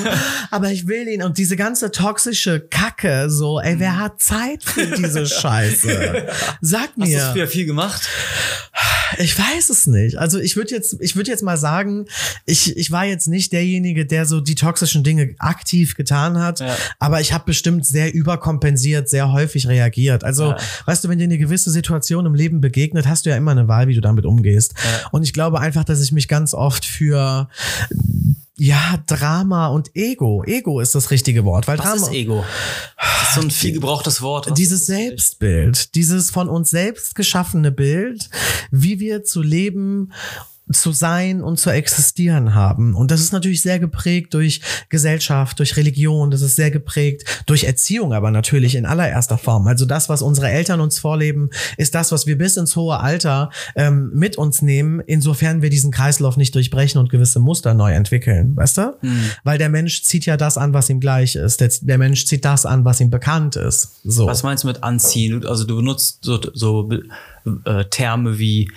[0.49, 1.23] aber ich will ihn.
[1.23, 6.27] Und diese ganze toxische Kacke, so, ey, wer hat Zeit für diese Scheiße?
[6.61, 7.17] Sag mir.
[7.17, 8.07] Hast du früher viel gemacht?
[9.19, 10.17] Ich weiß es nicht.
[10.17, 12.05] Also ich würde jetzt, ich würde jetzt mal sagen,
[12.45, 16.75] ich, ich war jetzt nicht derjenige, der so die toxischen Dinge aktiv getan hat, ja.
[16.99, 20.23] aber ich habe bestimmt sehr überkompensiert, sehr häufig reagiert.
[20.23, 20.57] Also, ja.
[20.85, 23.67] weißt du, wenn dir eine gewisse Situation im Leben begegnet, hast du ja immer eine
[23.67, 24.73] Wahl, wie du damit umgehst.
[24.77, 25.09] Ja.
[25.11, 27.47] Und ich glaube einfach, dass ich mich ganz oft für
[28.55, 30.43] ja, Drama und Ego.
[30.45, 31.67] Ego ist das richtige Wort.
[31.67, 32.45] Weil Was Drama, ist Ego?
[32.97, 34.47] Das ist so ein viel gebrauchtes Wort.
[34.47, 38.29] Was dieses Selbstbild, dieses von uns selbst geschaffene Bild,
[38.69, 40.11] wie wir zu leben
[40.71, 42.95] zu sein und zu existieren haben.
[42.95, 47.65] Und das ist natürlich sehr geprägt durch Gesellschaft, durch Religion, das ist sehr geprägt durch
[47.65, 49.67] Erziehung, aber natürlich in allererster Form.
[49.67, 53.49] Also das, was unsere Eltern uns vorleben, ist das, was wir bis ins hohe Alter
[53.75, 58.55] ähm, mit uns nehmen, insofern wir diesen Kreislauf nicht durchbrechen und gewisse Muster neu entwickeln,
[58.55, 58.97] weißt du?
[59.01, 59.31] Mhm.
[59.43, 61.59] Weil der Mensch zieht ja das an, was ihm gleich ist.
[61.59, 63.91] Der, der, Mensch zieht das an, was ihm bekannt ist.
[64.05, 64.27] So.
[64.27, 65.45] Was meinst du mit anziehen?
[65.45, 66.89] Also du benutzt so, so
[67.65, 68.69] äh, Terme wie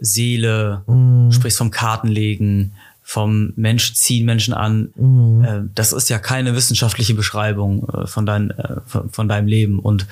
[0.00, 1.30] Seele, mm.
[1.30, 4.90] sprichst vom Kartenlegen, vom Mensch ziehen Menschen an.
[4.94, 5.44] Mm.
[5.44, 8.80] Äh, das ist ja keine wissenschaftliche Beschreibung äh, von, dein, äh,
[9.10, 9.78] von, deinem Leben.
[9.78, 10.06] Und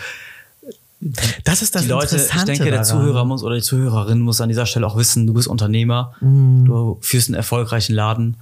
[1.45, 2.83] das ist das die Leute, ich denke, der.
[2.83, 6.65] Zuhörer muss oder die Zuhörerin muss an dieser Stelle auch wissen, du bist Unternehmer, Mm.
[6.65, 8.37] du führst einen erfolgreichen Laden.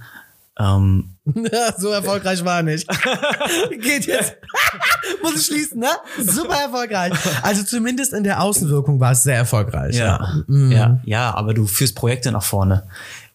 [0.57, 1.09] Ähm,
[1.77, 2.87] so erfolgreich war nicht.
[3.81, 4.35] Geht jetzt.
[5.23, 5.89] Muss ich schließen, ne?
[6.23, 7.13] Super erfolgreich.
[7.41, 9.95] Also zumindest in der Außenwirkung war es sehr erfolgreich.
[9.95, 10.71] ja, Mm.
[10.71, 12.83] ja, ja, aber du führst Projekte nach vorne.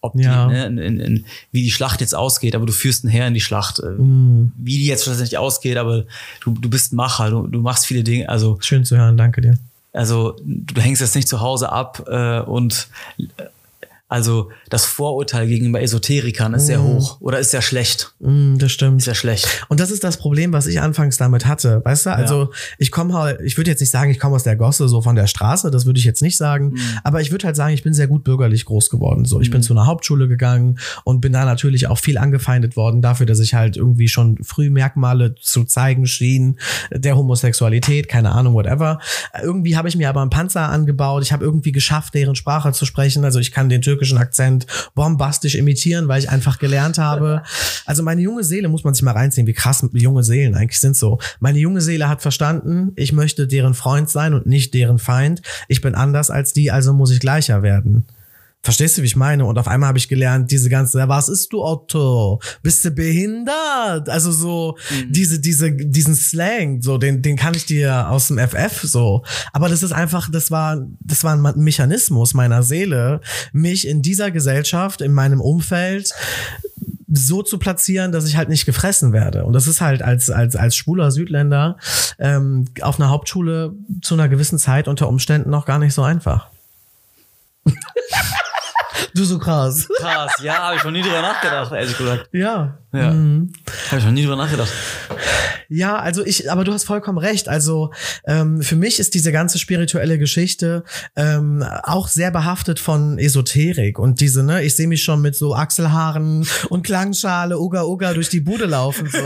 [0.03, 0.47] Ob Ja.
[0.47, 3.27] die, ne, in, in, in, wie die Schlacht jetzt ausgeht, aber du führst einen Herr
[3.27, 3.79] in die Schlacht.
[3.79, 4.51] Äh, Mm.
[4.57, 6.05] Wie die jetzt schlussendlich ausgeht, aber
[6.43, 8.27] du, du bist Macher, du, du machst viele Dinge.
[8.29, 9.59] Also Schön zu hören, danke dir.
[9.93, 12.87] Also du hängst jetzt nicht zu Hause ab äh, und
[14.11, 18.13] also das Vorurteil gegenüber Esoterikern ist sehr hoch oder ist sehr schlecht.
[18.19, 18.97] Mm, das stimmt.
[18.97, 19.65] Ist sehr schlecht.
[19.69, 21.81] Und das ist das Problem, was ich anfangs damit hatte.
[21.85, 24.57] Weißt du, also ich komme halt, ich würde jetzt nicht sagen, ich komme aus der
[24.57, 26.75] Gosse, so von der Straße, das würde ich jetzt nicht sagen.
[27.05, 29.23] Aber ich würde halt sagen, ich bin sehr gut bürgerlich groß geworden.
[29.23, 33.01] So, ich bin zu einer Hauptschule gegangen und bin da natürlich auch viel angefeindet worden
[33.01, 36.59] dafür, dass ich halt irgendwie schon früh Merkmale zu zeigen schien
[36.91, 38.99] der Homosexualität, keine Ahnung, whatever.
[39.41, 41.23] Irgendwie habe ich mir aber einen Panzer angebaut.
[41.23, 43.23] Ich habe irgendwie geschafft, deren Sprache zu sprechen.
[43.23, 47.43] Also ich kann den türkischen Akzent bombastisch imitieren, weil ich einfach gelernt habe.
[47.85, 50.95] Also meine junge Seele muss man sich mal reinziehen, wie krass junge Seelen eigentlich sind
[50.95, 51.19] so.
[51.39, 55.43] Meine junge Seele hat verstanden, ich möchte deren Freund sein und nicht deren Feind.
[55.67, 58.05] Ich bin anders als die, also muss ich gleicher werden.
[58.63, 59.45] Verstehst du, wie ich meine?
[59.45, 62.39] Und auf einmal habe ich gelernt, diese ganze, was ist du, Otto?
[62.61, 64.07] Bist du behindert?
[64.07, 64.77] Also so,
[65.09, 69.23] diese, diese, diesen Slang, so, den, den kann ich dir aus dem FF, so.
[69.51, 73.21] Aber das ist einfach, das war, das war ein Mechanismus meiner Seele,
[73.51, 76.13] mich in dieser Gesellschaft, in meinem Umfeld,
[77.11, 79.43] so zu platzieren, dass ich halt nicht gefressen werde.
[79.43, 81.77] Und das ist halt als, als, als schwuler Südländer
[82.19, 86.49] ähm, auf einer Hauptschule zu einer gewissen Zeit unter Umständen noch gar nicht so einfach.
[89.13, 89.87] du so krass.
[89.97, 92.29] Krass, ja, habe ich noch nie drüber nachgedacht, ehrlich gesagt.
[92.31, 92.77] Ja.
[92.93, 93.11] Ja.
[93.11, 93.51] Mhm.
[93.89, 94.71] Habe ich noch nie drüber nachgedacht.
[95.73, 97.47] Ja, also ich, aber du hast vollkommen recht.
[97.47, 97.91] Also
[98.25, 100.83] ähm, für mich ist diese ganze spirituelle Geschichte
[101.15, 105.55] ähm, auch sehr behaftet von Esoterik und diese, ne, ich sehe mich schon mit so
[105.55, 109.19] Achselhaaren und Klangschale, Uga Uga durch die Bude laufen so.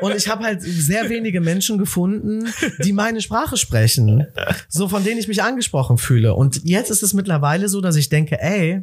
[0.00, 2.48] Und ich habe halt sehr wenige Menschen gefunden,
[2.82, 4.26] die meine Sprache sprechen,
[4.68, 6.34] so von denen ich mich angesprochen fühle.
[6.34, 8.82] Und jetzt ist es mittlerweile so, dass ich denke, ey,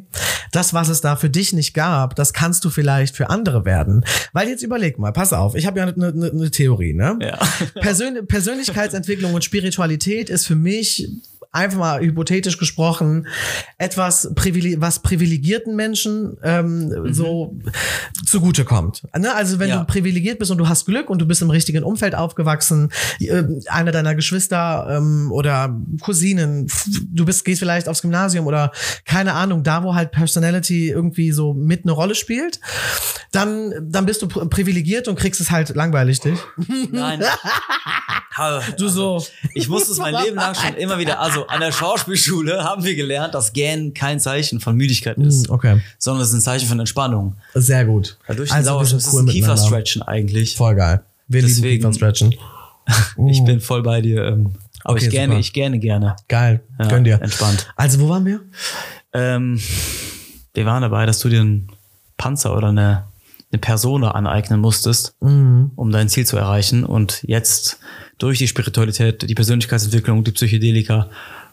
[0.52, 3.97] das, was es da für dich nicht gab, das kannst du vielleicht für andere werden.
[4.32, 7.18] Weil jetzt überleg mal, pass auf, ich habe ja eine, eine, eine Theorie, ne?
[7.20, 7.38] Ja.
[7.80, 11.08] Persön Persönlichkeitsentwicklung und Spiritualität ist für mich
[11.50, 13.26] einfach mal hypothetisch gesprochen
[13.78, 17.56] etwas privile was privilegierten Menschen ähm, so
[18.26, 19.02] zugutekommt.
[19.16, 19.34] Ne?
[19.34, 19.78] Also wenn Ja.
[19.80, 23.42] du privilegiert bist und du hast Glück und du bist im richtigen Umfeld aufgewachsen, äh,
[23.68, 26.70] einer deiner Geschwister ähm, oder Cousinen,
[27.12, 28.72] du bist gehst vielleicht aufs Gymnasium oder
[29.04, 32.60] keine Ahnung, da wo halt Personality irgendwie so mit eine Rolle spielt,
[33.32, 36.38] dann dann bist du pri- privilegiert und kriegst es halt langweilig dich.
[36.90, 37.22] Nein.
[38.76, 39.20] Du so.
[39.54, 42.94] Ich musste es mein Leben lang schon immer wieder, also an der Schauspielschule haben wir
[42.96, 46.78] gelernt, dass Gähnen kein Zeichen von Müdigkeit ist, Okay, sondern es ist ein Zeichen von
[46.80, 47.36] Entspannung.
[47.54, 48.16] sehr gut.
[48.26, 49.32] Dadurch Also Sauerstoff, cool ist ein miteinander.
[49.54, 50.56] Kieferstretchen eigentlich.
[50.56, 51.00] Voll geil.
[51.28, 52.34] Wir lieben Deswegen- Kieferstretchen.
[53.30, 54.24] Ich bin voll bei dir.
[54.24, 55.40] Ähm, aber Okay, ich gerne, super.
[55.40, 56.16] ich gerne, gerne.
[56.28, 56.60] Geil.
[56.78, 57.20] Ja, Gönn dir.
[57.20, 57.66] Entspannt.
[57.76, 58.40] Also, wo waren wir?
[59.12, 59.60] Ähm,
[60.54, 61.68] wir waren dabei, dass du dir einen
[62.16, 63.04] Panzer oder eine,
[63.50, 65.72] eine Persona aneignen musstest, Mhm.
[65.76, 66.84] um dein Ziel zu erreichen.
[66.84, 67.78] Und jetzt
[68.18, 71.08] durch die Spiritualität, die Persönlichkeitsentwicklung, die Psychedelika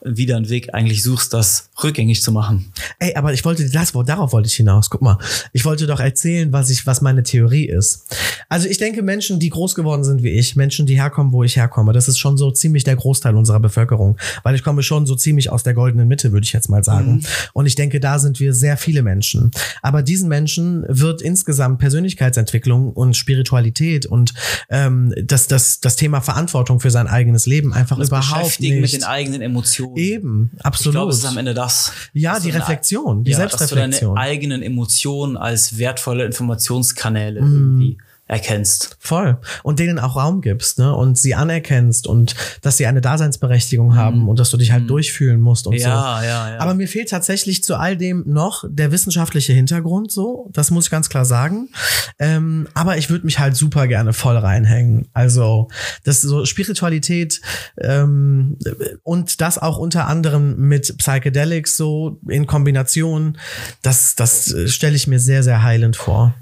[0.06, 2.72] wieder einen Weg eigentlich suchst, das rückgängig zu machen.
[3.00, 4.90] Ey, aber ich wollte, das, darauf wollte ich hinaus.
[4.90, 5.18] Guck mal.
[5.54, 8.06] Ich wollte doch erzählen, was ich, was meine Theorie ist.
[8.50, 11.56] Also ich denke, Menschen, die groß geworden sind wie ich, Menschen, die herkommen, wo ich
[11.56, 14.18] herkomme, das ist schon so ziemlich der Großteil unserer Bevölkerung.
[14.44, 17.24] Weil ich komme schon so ziemlich aus der goldenen Mitte, würde ich jetzt mal sagen.
[17.54, 19.52] Und ich denke, da sind wir sehr viele Menschen.
[19.82, 24.34] Aber diesen Menschen wird insgesamt Persönlichkeitsentwicklung und Spiritualität und
[24.70, 28.94] ähm, das, das, das Thema Verantwortung für sein eigenes Leben einfach Das überhaupt Beschäftigen nicht.
[28.94, 29.95] mit den eigenen Emotionen.
[29.98, 30.94] Eben, Ich absolut.
[30.96, 31.92] glaube, es ist am Ende das.
[32.14, 34.16] Ja, die Reflexion, die ja, Dass du Selbstreflexion.
[34.16, 37.54] deine eigenen Emotionen als wertvolle Informationskanäle Mhm.
[37.54, 37.98] irgendwie
[38.28, 38.98] erkennst.
[39.00, 39.38] Voll.
[39.62, 40.96] Und denen auch Raum gibst, ne?
[40.96, 45.40] Und sie anerkennst und dass sie eine Daseinsberechtigung haben und dass du dich halt durchfühlen
[45.40, 45.88] musst und so.
[45.88, 45.94] Mhm.
[45.94, 46.60] Ja, ja, ja.
[46.60, 50.50] Aber mir fehlt tatsächlich zu all dem noch der wissenschaftliche Hintergrund, so.
[50.54, 51.70] Das muss ich ganz klar sagen.
[52.18, 55.08] Ähm, aber ich würde mich halt super gerne voll reinhängen.
[55.14, 55.68] Also,
[56.04, 57.42] das so Spiritualität
[57.80, 58.58] ähm,
[59.04, 63.38] und das auch unter anderem mit Psychedelics so in Kombination,
[63.84, 66.34] das, das äh, stelle ich mir sehr, sehr heilend vor.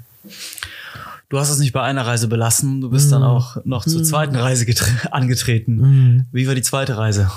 [1.34, 3.26] Du hast es nicht bei einer Reise belassen, du bist dann Mhm.
[3.28, 6.28] auch noch zur zweiten Reise getre- angetreten.
[6.30, 7.28] Wie war die zweite Reise?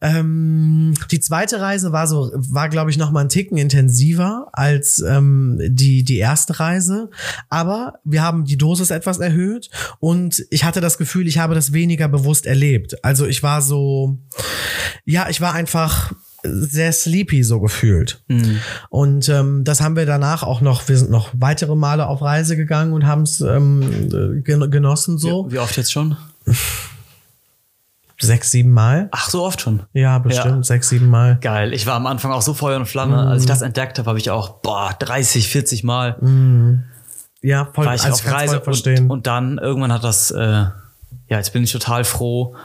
[0.00, 5.00] Ähm, die zweite Reise war so, war glaube ich noch mal ein Ticken intensiver als
[5.00, 7.10] ähm, die die erste Reise,
[7.48, 11.72] aber wir haben die Dosis etwas erhöht und ich hatte das Gefühl, ich habe das
[11.72, 13.04] weniger bewusst erlebt.
[13.04, 14.18] Also ich war so,
[15.04, 18.22] ja, ich war einfach sehr sleepy so gefühlt.
[18.28, 18.60] Mhm.
[18.90, 22.56] Und ähm, das haben wir danach auch noch, wir sind noch weitere Male auf Reise
[22.56, 25.46] gegangen und haben es ähm, genossen so.
[25.48, 26.16] Wie, wie oft jetzt schon?
[28.20, 29.08] sechs, sieben Mal.
[29.12, 29.84] Ach, so oft schon?
[29.92, 30.62] Ja, bestimmt, ja.
[30.62, 31.38] sechs, sieben Mal.
[31.40, 31.72] Geil.
[31.72, 33.16] Ich war am Anfang auch so Feuer und Flamme.
[33.16, 33.28] Mm.
[33.28, 36.16] Als ich das entdeckt habe, habe ich auch, boah, 30, 40 Mal.
[36.20, 36.84] Mm.
[37.42, 39.04] Ja, voll, war ich also auf Reise verstehen.
[39.04, 40.72] Und, und, dann irgendwann hat das, äh, ja,
[41.28, 42.56] jetzt bin ich total froh,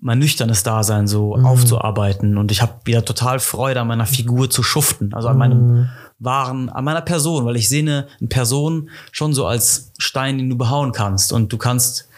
[0.00, 1.44] mein nüchternes Dasein so mm.
[1.44, 2.38] aufzuarbeiten.
[2.38, 5.12] Und ich habe wieder total Freude an meiner Figur zu schuften.
[5.12, 5.88] Also an meinem mhm.
[6.18, 10.48] wahren, an meiner Person, weil ich sehe eine, eine Person schon so als Stein, den
[10.48, 11.32] du behauen kannst.
[11.32, 12.08] Und du kannst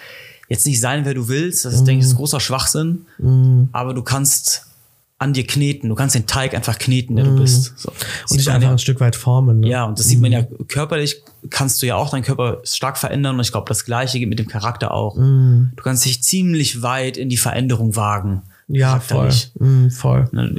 [0.49, 1.65] jetzt nicht sein, wer du willst.
[1.65, 3.07] Das ist, denke ich, ist großer Schwachsinn.
[3.19, 3.65] Mm.
[3.73, 4.67] Aber du kannst
[5.21, 5.91] an dir kneten.
[5.91, 7.37] Du kannst den Teig einfach kneten, der mm.
[7.37, 7.79] du bist.
[7.79, 7.93] So.
[8.31, 9.61] Und dich einfach ja, ein Stück weit formen.
[9.61, 9.69] Ne?
[9.69, 13.35] Ja, und das sieht man ja körperlich, kannst du ja auch deinen Körper stark verändern.
[13.35, 15.17] Und ich glaube, das Gleiche geht mit dem Charakter auch.
[15.17, 18.43] Du kannst dich ziemlich weit in die Veränderung wagen.
[18.67, 19.31] Ja, voll.
[19.91, 20.29] voll.
[20.33, 20.57] Ne,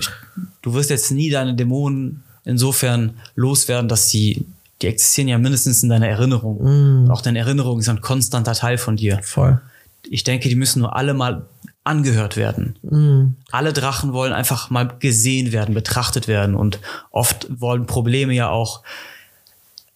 [0.61, 4.45] du wirst jetzt nie deine Dämonen insofern loswerden, dass sie
[4.81, 7.05] die existieren ja mindestens in deiner Erinnerung.
[7.05, 7.11] Mm.
[7.11, 9.19] Auch deine Erinnerung ist ein konstanter Teil von dir.
[9.23, 9.59] Voll
[10.09, 11.45] ich denke, die müssen nur alle mal
[11.83, 12.77] angehört werden.
[12.83, 13.35] Mhm.
[13.51, 18.83] Alle Drachen wollen einfach mal gesehen werden, betrachtet werden und oft wollen Probleme ja auch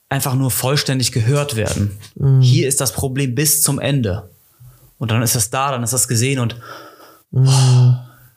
[0.10, 1.98] einfach nur vollständig gehört werden.
[2.16, 2.42] Mhm.
[2.42, 4.30] Hier ist das Problem bis zum Ende.
[4.98, 6.56] Und dann ist das da, dann ist das gesehen und
[7.32, 7.48] mhm.
[7.48, 7.94] oh,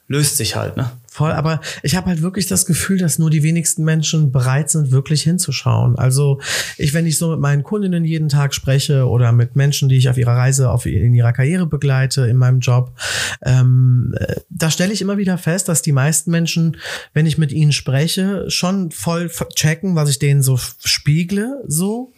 [0.07, 0.91] löst sich halt, ne?
[1.19, 4.91] Voll, aber ich habe halt wirklich das Gefühl, dass nur die wenigsten Menschen bereit sind,
[4.91, 5.97] wirklich hinzuschauen.
[5.99, 6.39] Also
[6.77, 10.07] ich, wenn ich so mit meinen Kundinnen jeden Tag spreche oder mit Menschen, die ich
[10.07, 12.97] auf ihrer Reise, auf, in ihrer Karriere begleite, in meinem Job,
[13.43, 16.77] ähm, äh, da stelle ich immer wieder fest, dass die meisten Menschen,
[17.13, 22.13] wenn ich mit ihnen spreche, schon voll checken, was ich denen so spiegle, so.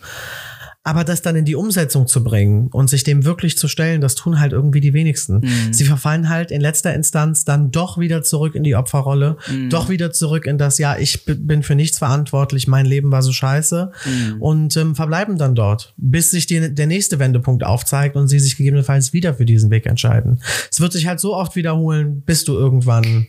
[0.83, 4.15] Aber das dann in die Umsetzung zu bringen und sich dem wirklich zu stellen, das
[4.15, 5.41] tun halt irgendwie die wenigsten.
[5.41, 5.73] Mhm.
[5.73, 9.69] Sie verfallen halt in letzter Instanz dann doch wieder zurück in die Opferrolle, mhm.
[9.69, 13.31] doch wieder zurück in das, ja, ich bin für nichts verantwortlich, mein Leben war so
[13.31, 14.41] scheiße mhm.
[14.41, 18.57] und ähm, verbleiben dann dort, bis sich die, der nächste Wendepunkt aufzeigt und sie sich
[18.57, 20.41] gegebenenfalls wieder für diesen Weg entscheiden.
[20.71, 23.27] Es wird sich halt so oft wiederholen, bis du irgendwann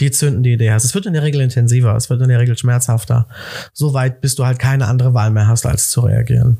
[0.00, 0.84] die zündende Idee hast.
[0.84, 3.26] Es wird in der Regel intensiver, es wird in der Regel schmerzhafter.
[3.72, 6.58] So weit, bis du halt keine andere Wahl mehr hast, als zu reagieren.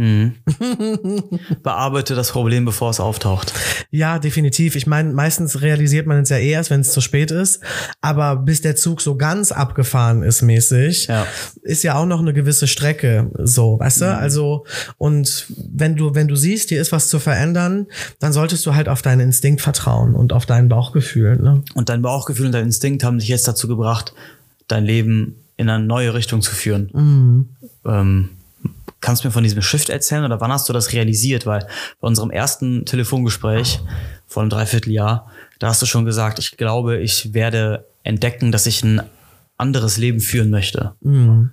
[0.00, 0.32] Mhm.
[1.62, 3.52] Bearbeite das Problem, bevor es auftaucht.
[3.90, 4.74] Ja, definitiv.
[4.74, 7.60] Ich meine, meistens realisiert man es ja erst, wenn es zu spät ist.
[8.00, 11.26] Aber bis der Zug so ganz abgefahren ist mäßig, ja.
[11.60, 13.30] ist ja auch noch eine gewisse Strecke.
[13.40, 14.04] So, weißt du?
[14.06, 14.12] Mhm.
[14.12, 14.64] Also,
[14.96, 17.86] und wenn du, wenn du siehst, hier ist was zu verändern,
[18.20, 21.36] dann solltest du halt auf deinen Instinkt vertrauen und auf dein Bauchgefühl.
[21.36, 21.62] Ne?
[21.74, 24.14] Und dein Bauchgefühl und dein Instinkt haben dich jetzt dazu gebracht,
[24.66, 26.90] dein Leben in eine neue Richtung zu führen.
[26.94, 27.48] Mhm.
[27.84, 28.30] Ähm,
[29.00, 31.46] Kannst du mir von diesem Shift erzählen oder wann hast du das realisiert?
[31.46, 31.66] Weil
[32.00, 33.80] bei unserem ersten Telefongespräch
[34.26, 38.82] vor einem Dreivierteljahr, da hast du schon gesagt, ich glaube, ich werde entdecken, dass ich
[38.82, 39.02] ein
[39.56, 40.94] anderes Leben führen möchte.
[41.00, 41.50] Mhm.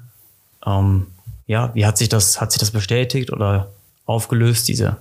[0.66, 1.08] Ähm,
[1.46, 3.72] ja, wie hat sich das, hat sich das bestätigt oder
[4.06, 4.98] aufgelöst, diese?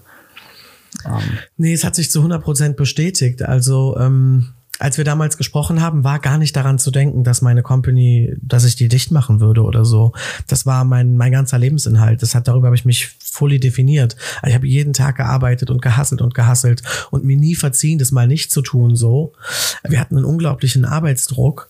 [1.05, 3.43] Ähm nee, es hat sich zu 100 Prozent bestätigt.
[3.43, 7.63] Also, ähm, als wir damals gesprochen haben, war gar nicht daran zu denken, dass meine
[7.63, 10.13] Company, dass ich die dicht machen würde oder so.
[10.47, 12.23] Das war mein, mein ganzer Lebensinhalt.
[12.23, 14.17] Das hat, darüber habe ich mich fully definiert.
[14.43, 18.13] Also ich habe jeden Tag gearbeitet und gehasselt und gehasselt und mir nie verziehen, das
[18.13, 19.33] mal nicht zu tun, so.
[19.83, 21.69] Wir hatten einen unglaublichen Arbeitsdruck.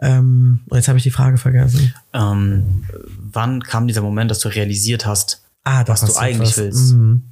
[0.00, 1.94] Ähm, und jetzt habe ich die Frage vergessen.
[2.12, 2.84] Ähm,
[3.18, 6.94] wann kam dieser Moment, dass du realisiert hast, ah, was du eigentlich willst?
[6.94, 7.22] Mhm.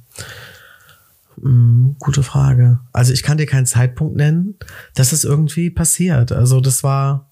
[1.41, 2.79] Hm, gute Frage.
[2.93, 4.55] Also ich kann dir keinen Zeitpunkt nennen.
[4.93, 6.31] Das ist irgendwie passiert.
[6.31, 7.31] Also das war,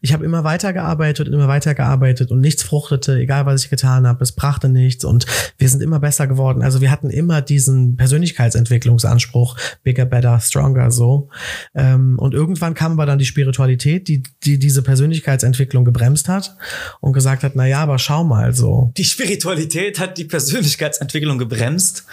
[0.00, 4.22] ich habe immer weitergearbeitet und immer weitergearbeitet und nichts fruchtete, egal was ich getan habe,
[4.22, 5.26] es brachte nichts und
[5.58, 6.62] wir sind immer besser geworden.
[6.62, 11.28] Also wir hatten immer diesen Persönlichkeitsentwicklungsanspruch, bigger, better, stronger, so.
[11.74, 16.56] Ähm, und irgendwann kam aber dann die Spiritualität, die, die diese Persönlichkeitsentwicklung gebremst hat
[17.00, 18.92] und gesagt hat, na ja, aber schau mal so.
[18.96, 22.06] Die Spiritualität hat die Persönlichkeitsentwicklung gebremst.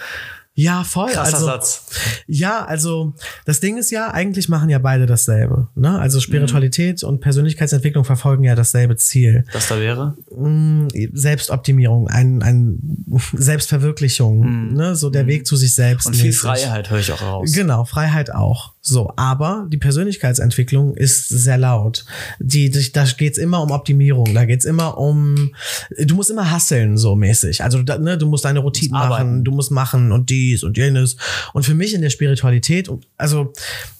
[0.54, 1.10] Ja, voll.
[1.12, 1.86] Krasser also, Satz.
[2.26, 3.14] Ja, also
[3.46, 5.68] das Ding ist ja, eigentlich machen ja beide dasselbe.
[5.74, 5.98] Ne?
[5.98, 7.08] Also Spiritualität mhm.
[7.08, 9.44] und Persönlichkeitsentwicklung verfolgen ja dasselbe Ziel.
[9.52, 10.16] Was da wäre?
[10.36, 14.74] Mm, Selbstoptimierung, ein, ein Selbstverwirklichung, mhm.
[14.74, 14.96] ne?
[14.96, 15.28] so der mhm.
[15.28, 16.06] Weg zu sich selbst.
[16.06, 17.52] Und viel Freiheit höre ich auch raus.
[17.54, 18.74] Genau, Freiheit auch.
[18.82, 22.06] So, aber die Persönlichkeitsentwicklung ist sehr laut.
[22.38, 25.52] Die, die da geht's immer um Optimierung, da geht's immer um,
[25.98, 27.62] du musst immer hasseln, so mäßig.
[27.62, 29.44] Also da, ne, du musst deine Routine machen, arbeiten.
[29.44, 31.16] du musst machen und dies und jenes.
[31.52, 33.52] Und für mich in der Spiritualität, also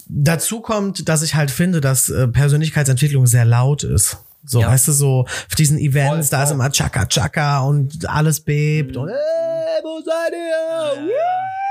[0.09, 4.17] dazu kommt, dass ich halt finde, dass äh, Persönlichkeitsentwicklung sehr laut ist.
[4.47, 4.69] So, ja.
[4.69, 8.97] weißt du, so auf diesen Events, voll, da ist immer Chaka Chaka und alles bebt
[8.97, 9.03] mhm.
[9.03, 11.07] und hey, wo seid ihr?
[11.07, 11.70] Ja.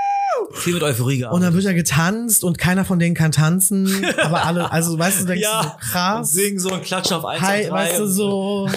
[0.54, 1.36] Viel mit Euphorie gearbeitet.
[1.36, 4.06] Und dann wird ja getanzt und keiner von denen kann tanzen.
[4.18, 6.32] aber alle, also weißt du, denkst ja, du so krass.
[6.32, 8.70] Singen so und klatschen auf 1, Hi, 2, Weißt du, so,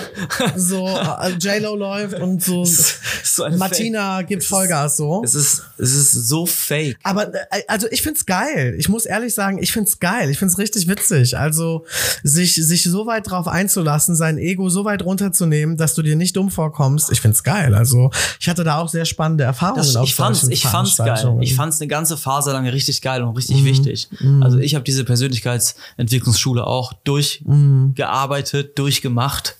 [0.57, 2.64] so äh, J-Lo läuft und so,
[3.25, 4.29] so Martina Fake.
[4.29, 5.22] gibt Vollgas so.
[5.25, 6.96] Es ist, es ist so fake.
[7.03, 8.75] Aber äh, also ich find's geil.
[8.79, 10.31] Ich muss ehrlich sagen, ich find's geil.
[10.31, 11.37] Ich find's richtig witzig.
[11.37, 11.85] Also
[12.22, 16.37] sich, sich so weit drauf einzulassen, sein Ego so weit runterzunehmen, dass du dir nicht
[16.37, 17.11] dumm vorkommst.
[17.11, 17.75] Ich find's geil.
[17.75, 19.92] Also ich hatte da auch sehr spannende Erfahrungen.
[19.92, 21.37] Das, ich fand's, ich fand's geil.
[21.40, 23.64] Ich fand es eine ganze Phase lang richtig geil und richtig mhm.
[23.64, 24.08] wichtig.
[24.20, 24.42] Mhm.
[24.42, 28.74] Also ich habe diese Persönlichkeitsentwicklungsschule auch durchgearbeitet, mhm.
[28.74, 29.56] durchgemacht.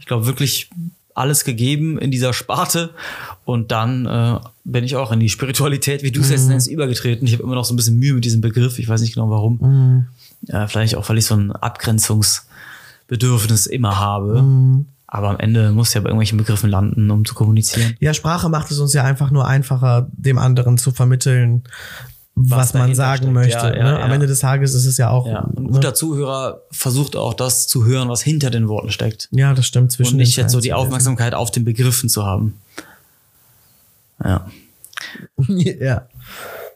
[0.00, 0.70] Ich glaube wirklich
[1.14, 2.90] alles gegeben in dieser Sparte
[3.44, 6.50] und dann äh, bin ich auch in die Spiritualität, wie du es jetzt mhm.
[6.50, 7.26] nennst, übergetreten.
[7.26, 8.78] Ich habe immer noch so ein bisschen Mühe mit diesem Begriff.
[8.78, 9.58] Ich weiß nicht genau warum.
[9.60, 10.06] Mhm.
[10.46, 14.42] Ja, vielleicht auch, weil ich so ein Abgrenzungsbedürfnis immer habe.
[14.42, 14.86] Mhm.
[15.10, 17.96] Aber am Ende muss ja bei irgendwelchen Begriffen landen, um zu kommunizieren.
[17.98, 21.64] Ja, Sprache macht es uns ja einfach nur einfacher, dem anderen zu vermitteln,
[22.34, 23.32] was, was man sagen steckt.
[23.32, 23.56] möchte.
[23.56, 23.98] Ja, ja, ne?
[23.98, 24.04] ja.
[24.04, 25.26] Am Ende des Tages ist es ja auch.
[25.26, 25.48] Ja.
[25.56, 25.94] Ein guter ne?
[25.94, 29.28] Zuhörer versucht auch das zu hören, was hinter den Worten steckt.
[29.32, 29.92] Ja, das stimmt.
[29.92, 32.60] Zwischen Und nicht jetzt so die Aufmerksamkeit auf den Begriffen zu haben.
[34.22, 34.46] Ja.
[35.48, 36.02] ja.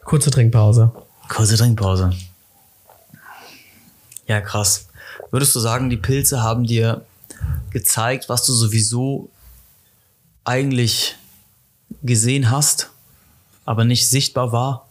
[0.05, 0.91] Kurze Trinkpause.
[1.29, 2.11] Kurze Trinkpause.
[4.27, 4.87] Ja, krass.
[5.29, 7.05] Würdest du sagen, die Pilze haben dir
[7.73, 9.29] gezeigt, was du sowieso
[10.45, 11.15] eigentlich
[12.01, 12.91] gesehen hast,
[13.65, 14.87] aber nicht sichtbar war?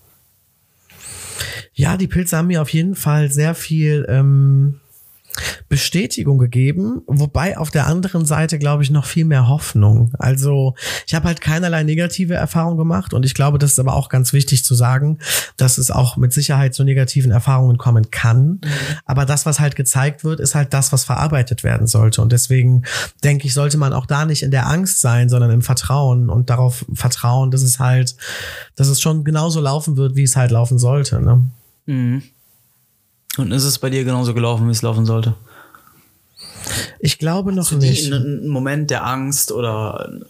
[1.75, 4.82] Ja, die Pilze haben mir auf jeden Fall sehr viel ähm,
[5.68, 10.12] Bestätigung gegeben, wobei auf der anderen Seite glaube ich noch viel mehr Hoffnung.
[10.18, 10.75] Also
[11.07, 14.33] ich habe halt keinerlei negative Erfahrungen gemacht und ich glaube, das ist aber auch ganz
[14.33, 15.18] wichtig zu sagen,
[15.57, 18.47] dass es auch mit Sicherheit zu negativen Erfahrungen kommen kann.
[18.47, 18.61] Mhm.
[19.05, 22.23] Aber das, was halt gezeigt wird, ist halt das, was verarbeitet werden sollte.
[22.23, 22.83] Und deswegen
[23.25, 26.51] denke ich, sollte man auch da nicht in der Angst sein, sondern im Vertrauen und
[26.51, 28.16] darauf vertrauen, dass es halt,
[28.77, 31.21] dass es schon genauso laufen wird, wie es halt laufen sollte.
[31.21, 31.45] Ne?
[31.87, 32.23] Mhm.
[33.38, 35.35] Und ist es bei dir genauso gelaufen, wie es laufen sollte?
[37.01, 38.12] Ich glaube noch nicht.
[38.12, 40.20] Ein Moment der Angst oder.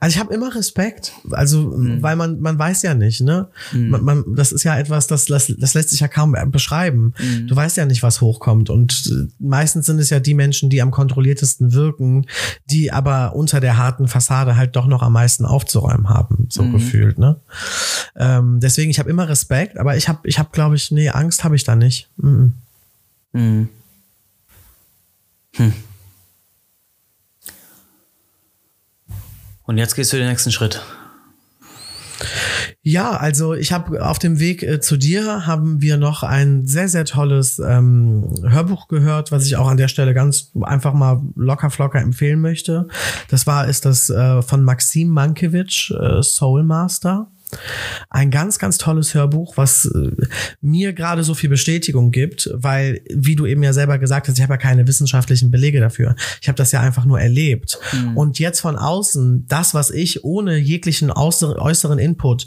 [0.00, 2.02] Also ich habe immer Respekt, also mhm.
[2.02, 3.48] weil man man weiß ja nicht, ne?
[3.72, 3.88] Mhm.
[3.88, 7.14] Man, man, das ist ja etwas, das, das das lässt sich ja kaum beschreiben.
[7.18, 7.48] Mhm.
[7.48, 10.82] Du weißt ja nicht, was hochkommt und äh, meistens sind es ja die Menschen, die
[10.82, 12.26] am kontrolliertesten wirken,
[12.66, 16.72] die aber unter der harten Fassade halt doch noch am meisten aufzuräumen haben, so mhm.
[16.72, 17.36] gefühlt, ne?
[18.16, 21.44] Ähm, deswegen ich habe immer Respekt, aber ich habe ich habe glaube ich nee Angst
[21.44, 22.08] habe ich da nicht.
[22.16, 22.54] Mhm.
[23.32, 23.68] Mhm.
[25.56, 25.72] Hm.
[29.64, 30.82] Und jetzt gehst du den nächsten Schritt.
[32.84, 36.88] Ja, also ich habe auf dem Weg äh, zu dir haben wir noch ein sehr,
[36.88, 41.70] sehr tolles ähm, Hörbuch gehört, was ich auch an der Stelle ganz einfach mal locker
[41.70, 42.88] flocker empfehlen möchte.
[43.28, 47.28] Das war, ist das äh, von Maxim Mankiewicz, äh, Soul Master.
[48.10, 50.10] Ein ganz, ganz tolles Hörbuch, was äh,
[50.60, 54.42] mir gerade so viel Bestätigung gibt, weil, wie du eben ja selber gesagt hast, ich
[54.42, 56.14] habe ja keine wissenschaftlichen Belege dafür.
[56.40, 57.78] Ich habe das ja einfach nur erlebt.
[57.92, 58.16] Mhm.
[58.16, 62.46] Und jetzt von außen, das, was ich ohne jeglichen äußeren Input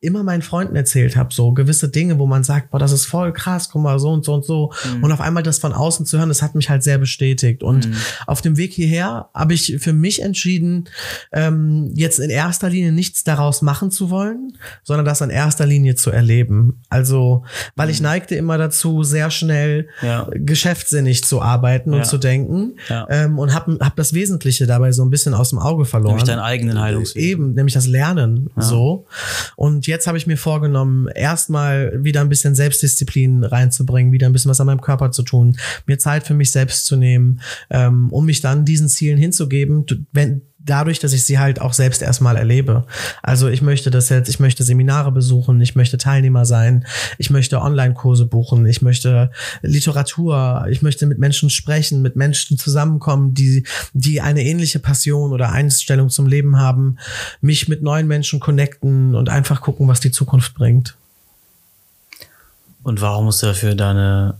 [0.00, 3.32] immer meinen Freunden erzählt habe, so gewisse Dinge, wo man sagt, boah, das ist voll
[3.32, 4.72] krass, guck mal, so und so und so.
[4.96, 5.04] Mhm.
[5.04, 7.62] Und auf einmal das von außen zu hören, das hat mich halt sehr bestätigt.
[7.62, 7.96] Und mhm.
[8.26, 10.88] auf dem Weg hierher habe ich für mich entschieden,
[11.32, 14.45] ähm, jetzt in erster Linie nichts daraus machen zu wollen,
[14.82, 16.82] sondern das in erster Linie zu erleben.
[16.88, 18.04] Also, weil ich mhm.
[18.04, 20.28] neigte immer dazu, sehr schnell ja.
[20.32, 22.04] geschäftsinnig zu arbeiten und ja.
[22.04, 23.06] zu denken ja.
[23.10, 26.16] ähm, und habe hab das Wesentliche dabei so ein bisschen aus dem Auge verloren.
[26.16, 27.22] Nämlich deinen eigenen Heilungsweg.
[27.22, 29.06] Eben, nämlich das Lernen so.
[29.56, 34.50] Und jetzt habe ich mir vorgenommen, erstmal wieder ein bisschen Selbstdisziplin reinzubringen, wieder ein bisschen
[34.50, 35.56] was an meinem Körper zu tun,
[35.86, 40.42] mir Zeit für mich selbst zu nehmen, ähm, um mich dann diesen Zielen hinzugeben, wenn
[40.58, 42.84] dadurch, dass ich sie halt auch selbst erstmal erlebe.
[43.22, 46.86] Also ich möchte das jetzt, ich möchte Seminare besuchen, ich möchte Teilnehmer sein,
[47.18, 49.30] ich möchte Online-Kurse buchen, ich möchte
[49.62, 55.52] Literatur, ich möchte mit Menschen sprechen, mit Menschen zusammenkommen, die, die eine ähnliche Passion oder
[55.52, 56.98] Einstellung zum Leben haben,
[57.40, 60.96] mich mit neuen Menschen connecten und einfach gucken, was die Zukunft bringt.
[62.82, 64.38] Und warum musst du dafür deine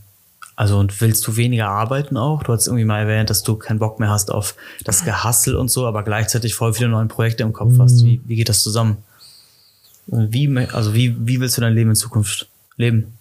[0.57, 2.43] also und willst du weniger arbeiten auch?
[2.43, 5.71] Du hast irgendwie mal erwähnt, dass du keinen Bock mehr hast auf das Gehassel und
[5.71, 8.03] so, aber gleichzeitig voll viele neue Projekte im Kopf hast.
[8.05, 8.97] Wie, wie geht das zusammen?
[10.07, 13.19] Wie, also wie, wie willst du dein Leben in Zukunft leben?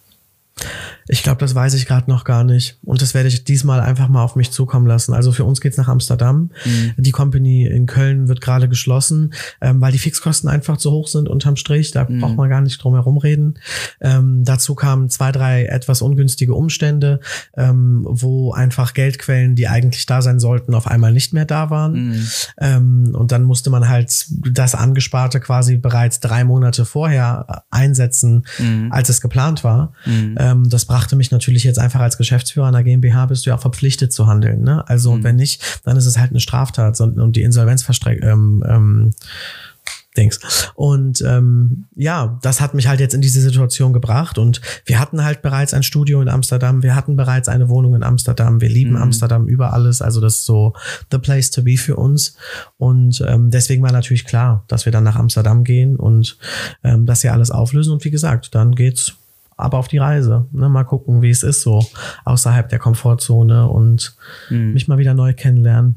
[1.08, 2.78] Ich glaube, das weiß ich gerade noch gar nicht.
[2.82, 5.14] Und das werde ich diesmal einfach mal auf mich zukommen lassen.
[5.14, 6.50] Also für uns geht's nach Amsterdam.
[6.64, 6.94] Mhm.
[6.96, 11.28] Die Company in Köln wird gerade geschlossen, ähm, weil die Fixkosten einfach zu hoch sind
[11.28, 11.92] unterm Strich.
[11.92, 12.20] Da mhm.
[12.20, 13.54] braucht man gar nicht drum herum reden.
[14.00, 17.20] Ähm, dazu kamen zwei, drei etwas ungünstige Umstände,
[17.56, 22.08] ähm, wo einfach Geldquellen, die eigentlich da sein sollten, auf einmal nicht mehr da waren.
[22.08, 22.28] Mhm.
[22.60, 28.90] Ähm, und dann musste man halt das Angesparte quasi bereits drei Monate vorher einsetzen, mhm.
[28.90, 29.92] als es geplant war.
[30.04, 30.34] Mhm.
[30.38, 33.60] Ähm, das brachte mich natürlich jetzt einfach als Geschäftsführer einer GmbH bist du ja auch
[33.60, 34.62] verpflichtet zu handeln.
[34.62, 34.82] Ne?
[34.88, 35.24] Also mhm.
[35.24, 39.10] wenn nicht, dann ist es halt eine Straftat und die Insolvenzverstreck ähm, ähm,
[40.16, 40.40] Dings.
[40.74, 44.38] Und ähm, ja, das hat mich halt jetzt in diese Situation gebracht.
[44.38, 48.02] Und wir hatten halt bereits ein Studio in Amsterdam, wir hatten bereits eine Wohnung in
[48.02, 49.02] Amsterdam, wir lieben mhm.
[49.02, 50.00] Amsterdam über alles.
[50.00, 50.72] Also das ist so
[51.12, 52.38] the place to be für uns.
[52.78, 56.38] Und ähm, deswegen war natürlich klar, dass wir dann nach Amsterdam gehen und
[56.82, 57.92] ähm, das hier alles auflösen.
[57.92, 59.12] Und wie gesagt, dann geht's
[59.56, 60.46] aber auf die Reise.
[60.52, 60.68] Ne?
[60.68, 61.84] Mal gucken, wie es ist, so
[62.24, 64.16] außerhalb der Komfortzone und
[64.50, 64.72] mhm.
[64.72, 65.96] mich mal wieder neu kennenlernen.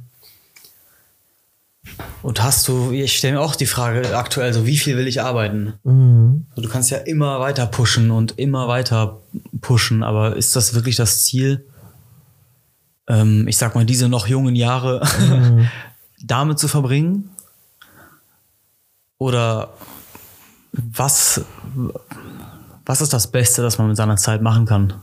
[2.22, 5.22] Und hast du, ich stelle mir auch die Frage aktuell, so wie viel will ich
[5.22, 5.74] arbeiten?
[5.84, 6.46] Mhm.
[6.56, 9.20] Du kannst ja immer weiter pushen und immer weiter
[9.62, 11.66] pushen, aber ist das wirklich das Ziel?
[13.08, 15.68] Ähm, ich sag mal, diese noch jungen Jahre mhm.
[16.24, 17.30] damit zu verbringen?
[19.18, 19.74] Oder
[20.72, 21.42] was,
[22.90, 24.96] was ist das Beste, das man mit seiner Zeit machen kann?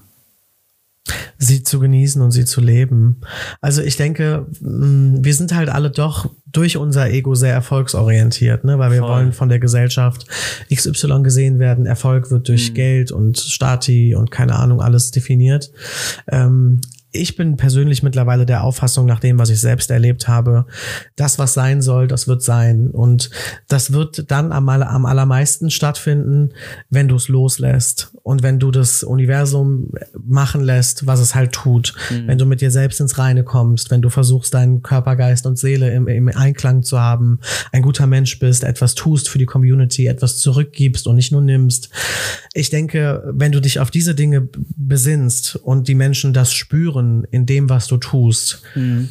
[1.39, 3.21] Sie zu genießen und sie zu leben.
[3.61, 8.81] Also ich denke, mm, wir sind halt alle doch durch unser Ego sehr erfolgsorientiert, ne?
[8.81, 9.11] weil wir Voll.
[9.11, 10.27] wollen von der Gesellschaft
[10.69, 11.87] XY gesehen werden.
[11.87, 12.75] Erfolg wird durch mhm.
[12.75, 15.71] Geld und Stati und keine Ahnung alles definiert.
[16.27, 16.81] Ähm,
[17.17, 20.67] ich bin persönlich mittlerweile der Auffassung, nach dem, was ich selbst erlebt habe,
[21.17, 22.91] das, was sein soll, das wird sein.
[22.91, 23.31] Und
[23.69, 26.51] das wird dann am, am allermeisten stattfinden,
[26.91, 29.91] wenn du es loslässt und wenn du das Universum
[30.25, 31.95] machen lässt, was es halt tut.
[32.11, 32.27] Mhm.
[32.27, 35.59] Wenn du mit dir selbst ins Reine kommst, wenn du versuchst, deinen Körper, Geist und
[35.59, 37.41] Seele im, im Einklang zu haben,
[37.73, 41.91] ein guter Mensch bist, etwas tust für die Community, etwas zurückgibst und nicht nur nimmst.
[42.53, 47.25] Ich denke, wenn du dich auf diese Dinge besinnst und die Menschen das spüren, Vertrauen
[47.31, 49.09] in dem, was du tust, mhm.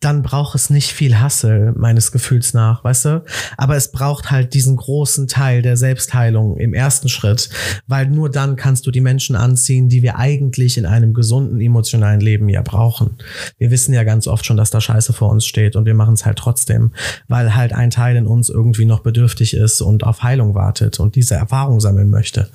[0.00, 3.24] dann braucht es nicht viel Hassel, meines Gefühls nach, weißt du?
[3.56, 7.50] Aber es braucht halt diesen großen Teil der Selbstheilung im ersten Schritt,
[7.86, 12.20] weil nur dann kannst du die Menschen anziehen, die wir eigentlich in einem gesunden emotionalen
[12.20, 13.18] Leben ja brauchen.
[13.58, 16.14] Wir wissen ja ganz oft schon, dass da Scheiße vor uns steht und wir machen
[16.14, 16.92] es halt trotzdem,
[17.28, 21.14] weil halt ein Teil in uns irgendwie noch bedürftig ist und auf Heilung wartet und
[21.14, 22.48] diese Erfahrung sammeln möchte.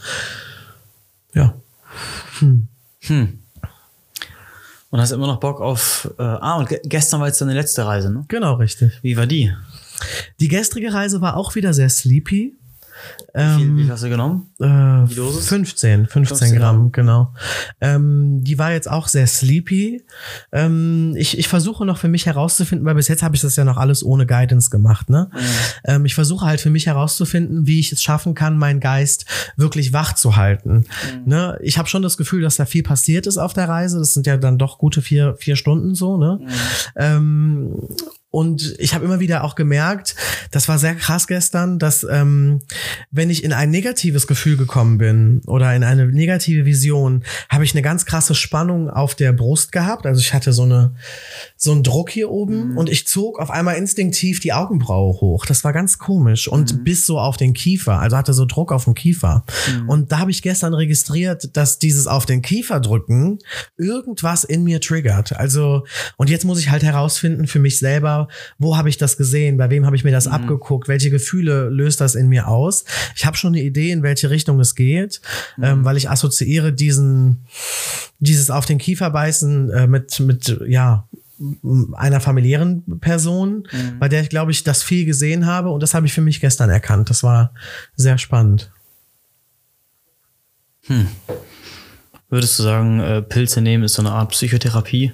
[1.33, 1.53] Ja.
[2.39, 2.67] Hm.
[3.03, 3.39] Hm.
[4.97, 6.11] Und hast immer noch Bock auf.
[6.17, 8.25] Äh, ah, und gestern war jetzt deine letzte Reise, ne?
[8.29, 8.93] Genau, richtig.
[9.03, 9.53] Wie war die?
[10.39, 12.55] Die gestrige Reise war auch wieder sehr sleepy.
[13.33, 14.49] Wie viel, wie viel hast du genommen?
[14.59, 17.33] Äh, 15, 15, 15 Gramm, Gramm, genau.
[17.81, 20.03] Ähm, die war jetzt auch sehr sleepy.
[20.51, 23.63] Ähm, ich, ich versuche noch für mich herauszufinden, weil bis jetzt habe ich das ja
[23.63, 25.09] noch alles ohne Guidance gemacht.
[25.09, 25.29] Ne?
[25.31, 25.39] Mhm.
[25.85, 29.25] Ähm, ich versuche halt für mich herauszufinden, wie ich es schaffen kann, meinen Geist
[29.55, 30.85] wirklich wach zu halten.
[31.23, 31.23] Mhm.
[31.25, 31.59] Ne?
[31.61, 33.99] Ich habe schon das Gefühl, dass da viel passiert ist auf der Reise.
[33.99, 36.17] Das sind ja dann doch gute vier, vier Stunden so.
[36.17, 36.39] Ne?
[36.41, 36.47] Mhm.
[36.95, 37.73] Ähm,
[38.37, 40.15] und ich habe immer wieder auch gemerkt,
[40.51, 42.59] das war sehr krass gestern, dass ähm,
[43.09, 47.73] wenn ich in ein negatives Gefühl gekommen bin oder in eine negative Vision, habe ich
[47.73, 50.05] eine ganz krasse Spannung auf der Brust gehabt.
[50.05, 50.93] Also ich hatte so eine
[51.55, 52.77] so einen Druck hier oben mhm.
[52.77, 55.47] und ich zog auf einmal instinktiv die Augenbraue hoch.
[55.47, 56.83] Das war ganz komisch und mhm.
[56.83, 59.45] bis so auf den Kiefer, also hatte so Druck auf dem Kiefer.
[59.67, 59.89] Mhm.
[59.89, 63.39] Und da habe ich gestern registriert, dass dieses auf den Kiefer drücken
[63.77, 65.35] irgendwas in mir triggert.
[65.35, 65.85] Also
[66.17, 68.26] und jetzt muss ich halt herausfinden für mich selber
[68.57, 70.33] wo habe ich das gesehen, bei wem habe ich mir das mhm.
[70.33, 72.85] abgeguckt, welche Gefühle löst das in mir aus.
[73.15, 75.21] Ich habe schon eine Idee, in welche Richtung es geht,
[75.57, 75.63] mhm.
[75.63, 77.45] ähm, weil ich assoziiere diesen,
[78.19, 81.07] dieses auf den Kiefer beißen äh, mit, mit, ja,
[81.93, 83.99] einer familiären Person, mhm.
[83.99, 86.41] bei der ich glaube ich das viel gesehen habe und das habe ich für mich
[86.41, 87.09] gestern erkannt.
[87.11, 87.53] Das war
[87.95, 88.71] sehr spannend.
[90.87, 91.07] Hm.
[92.29, 95.13] Würdest du sagen, äh, Pilze nehmen ist so eine Art Psychotherapie?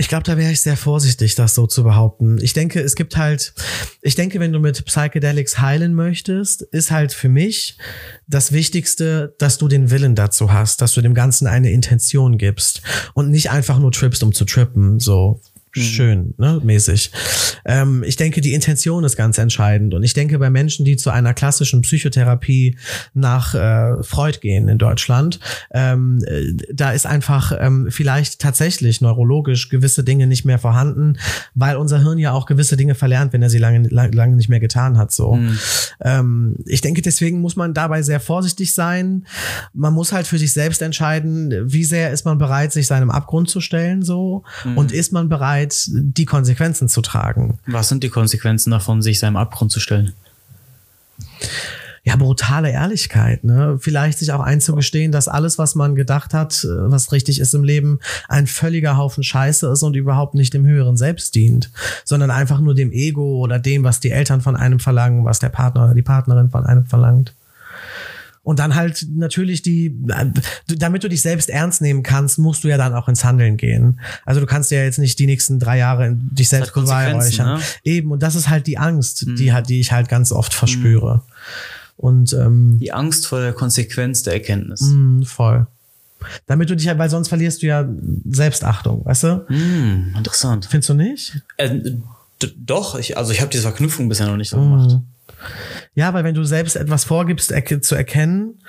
[0.00, 2.38] Ich glaube, da wäre ich sehr vorsichtig, das so zu behaupten.
[2.40, 3.52] Ich denke, es gibt halt,
[4.00, 7.76] ich denke, wenn du mit Psychedelics heilen möchtest, ist halt für mich
[8.26, 12.80] das Wichtigste, dass du den Willen dazu hast, dass du dem Ganzen eine Intention gibst
[13.12, 15.00] und nicht einfach nur trippst, um zu trippen.
[15.00, 15.42] So.
[15.72, 17.10] Schön, ne, mäßig.
[17.64, 19.94] Ähm, ich denke, die Intention ist ganz entscheidend.
[19.94, 22.76] Und ich denke, bei Menschen, die zu einer klassischen Psychotherapie
[23.14, 25.40] nach äh, Freud gehen in Deutschland,
[25.72, 31.18] ähm, äh, da ist einfach ähm, vielleicht tatsächlich neurologisch gewisse Dinge nicht mehr vorhanden,
[31.54, 34.60] weil unser Hirn ja auch gewisse Dinge verlernt, wenn er sie lange, lange nicht mehr
[34.60, 35.12] getan hat.
[35.12, 35.34] So.
[35.34, 35.58] Mhm.
[36.00, 39.26] Ähm, ich denke, deswegen muss man dabei sehr vorsichtig sein.
[39.72, 43.48] Man muss halt für sich selbst entscheiden, wie sehr ist man bereit, sich seinem Abgrund
[43.48, 44.44] zu stellen, so.
[44.64, 44.78] Mhm.
[44.78, 47.58] Und ist man bereit, bereit, die Konsequenzen zu tragen.
[47.66, 50.12] Was sind die Konsequenzen davon, sich seinem Abgrund zu stellen?
[52.02, 53.76] ja, brutale Ehrlichkeit, ne?
[53.78, 57.62] Vielleicht sich auch einzugestehen, dass alles, was man gedacht hat, äh, was richtig ist im
[57.62, 61.70] Leben, ein völliger Haufen Scheiße ist und überhaupt nicht dem höheren Selbst dient,
[62.04, 65.50] sondern einfach nur dem Ego oder dem, was die Eltern von einem verlangen, was der
[65.50, 67.34] Partner oder die Partnerin von einem verlangt.
[68.42, 69.94] Und dann halt natürlich die,
[70.66, 74.00] damit du dich selbst ernst nehmen kannst, musst du ja dann auch ins Handeln gehen.
[74.24, 77.58] Also du kannst ja jetzt nicht die nächsten drei Jahre dich selbst beweihräuchern.
[77.58, 77.64] Ne?
[77.84, 79.36] Eben, und das ist halt die Angst, mhm.
[79.36, 81.16] die, die ich halt ganz oft verspüre.
[81.16, 81.20] Mhm.
[81.98, 84.80] Und ähm, die Angst vor der Konsequenz der Erkenntnis.
[84.80, 85.66] Mh, voll.
[86.46, 87.86] Damit du dich halt, weil sonst verlierst du ja
[88.24, 89.44] Selbstachtung, weißt du?
[89.48, 90.66] Mm, interessant.
[90.70, 91.42] Findest du nicht?
[91.58, 91.78] Äh,
[92.56, 94.90] doch, ich, also ich habe diese Verknüpfung bisher noch nicht so gemacht.
[94.90, 95.02] Mm.
[95.94, 98.60] Ja, weil wenn du selbst etwas vorgibst er zu erkennen,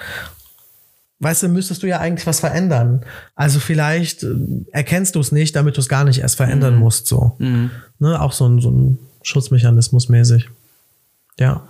[1.19, 3.05] weißt du, müsstest du ja eigentlich was verändern.
[3.35, 4.35] Also vielleicht äh,
[4.71, 6.79] erkennst du es nicht, damit du es gar nicht erst verändern mhm.
[6.79, 7.35] musst, so.
[7.39, 7.71] Mhm.
[7.99, 10.49] Ne, auch so ein, so ein Schutzmechanismus mäßig.
[11.39, 11.63] Ja.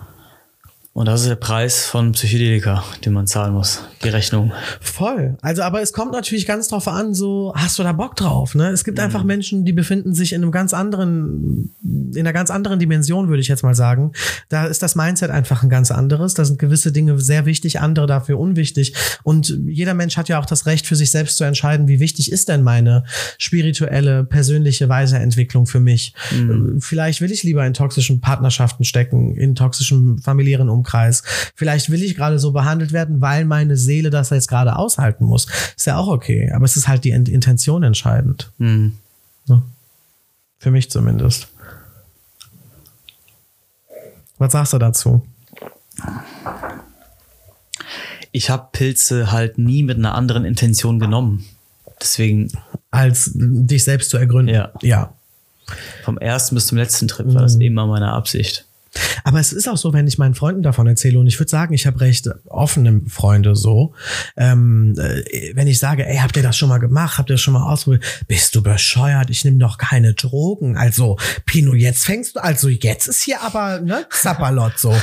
[0.94, 4.52] Und das ist der Preis von Psychedelika, den man zahlen muss, die Rechnung.
[4.78, 5.38] Voll.
[5.40, 8.68] Also, aber es kommt natürlich ganz drauf an, so, hast du da Bock drauf, ne?
[8.68, 9.04] Es gibt mhm.
[9.04, 13.40] einfach Menschen, die befinden sich in einem ganz anderen, in einer ganz anderen Dimension, würde
[13.40, 14.12] ich jetzt mal sagen.
[14.50, 16.34] Da ist das Mindset einfach ein ganz anderes.
[16.34, 18.92] Da sind gewisse Dinge sehr wichtig, andere dafür unwichtig.
[19.22, 22.30] Und jeder Mensch hat ja auch das Recht, für sich selbst zu entscheiden, wie wichtig
[22.30, 23.04] ist denn meine
[23.38, 26.12] spirituelle, persönliche Weiterentwicklung für mich?
[26.32, 26.82] Mhm.
[26.82, 31.22] Vielleicht will ich lieber in toxischen Partnerschaften stecken, in toxischen familiären Umständen Umkreis.
[31.54, 35.46] Vielleicht will ich gerade so behandelt werden, weil meine Seele das jetzt gerade aushalten muss.
[35.76, 36.50] Ist ja auch okay.
[36.52, 38.50] Aber es ist halt die Intention entscheidend.
[38.58, 38.98] Mhm.
[39.46, 39.62] Ja.
[40.58, 41.48] Für mich zumindest.
[44.38, 45.24] Was sagst du dazu?
[48.32, 51.44] Ich habe Pilze halt nie mit einer anderen Intention genommen.
[52.00, 52.50] Deswegen.
[52.90, 54.54] Als dich selbst zu ergründen.
[54.54, 54.72] Ja.
[54.82, 55.14] ja.
[56.04, 57.62] Vom ersten bis zum letzten Trip war das mhm.
[57.62, 58.66] immer meine Absicht.
[59.24, 61.74] Aber es ist auch so, wenn ich meinen Freunden davon erzähle, und ich würde sagen,
[61.74, 63.94] ich habe recht offene Freunde so,
[64.36, 67.18] ähm, äh, wenn ich sage, ey, habt ihr das schon mal gemacht?
[67.18, 68.04] Habt ihr das schon mal ausprobiert?
[68.28, 69.30] Bist du bescheuert?
[69.30, 70.76] Ich nehme doch keine Drogen.
[70.76, 71.16] Also,
[71.46, 74.94] Pino, jetzt fängst du, also jetzt ist hier aber, ne, Zappalot so.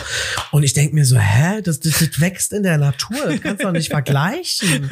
[0.52, 3.62] Und ich denk mir so, hä, das, das, das wächst in der Natur, das kannst
[3.62, 4.90] du doch nicht vergleichen.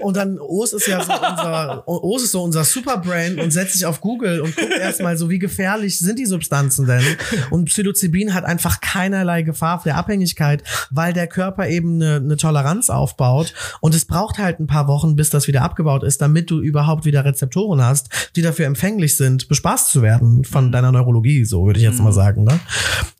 [0.00, 3.86] Und dann Os ist ja so unser, Os ist so unser Superbrain und setzt sich
[3.86, 7.04] auf Google und guckt erstmal so, wie gefährlich sind die Substanzen denn?
[7.50, 12.36] Und Psilocybin Psilocybin hat einfach keinerlei Gefahr der Abhängigkeit, weil der Körper eben eine, eine
[12.36, 16.50] Toleranz aufbaut und es braucht halt ein paar Wochen, bis das wieder abgebaut ist, damit
[16.50, 20.72] du überhaupt wieder Rezeptoren hast, die dafür empfänglich sind, bespaßt zu werden von mhm.
[20.72, 22.04] deiner Neurologie, so würde ich jetzt mhm.
[22.04, 22.44] mal sagen.
[22.44, 22.58] Ne?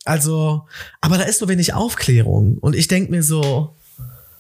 [0.05, 0.67] Also,
[1.01, 3.77] aber da ist so wenig Aufklärung und ich denk mir so,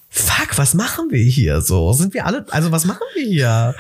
[0.08, 1.92] fuck, was machen wir hier so?
[1.92, 3.74] Sind wir alle, also was machen wir hier?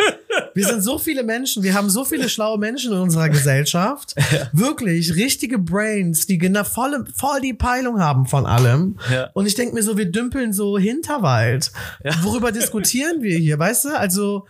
[0.54, 4.14] Wir sind so viele Menschen, wir haben so viele schlaue Menschen in unserer Gesellschaft.
[4.32, 4.48] Ja.
[4.52, 8.98] Wirklich, richtige Brains, die genau voll, voll die Peilung haben von allem.
[9.10, 9.30] Ja.
[9.34, 11.72] Und ich denke mir so, wir dümpeln so Hinterwald.
[12.04, 12.12] Ja.
[12.22, 13.98] Worüber diskutieren wir hier, weißt du?
[13.98, 14.46] Also,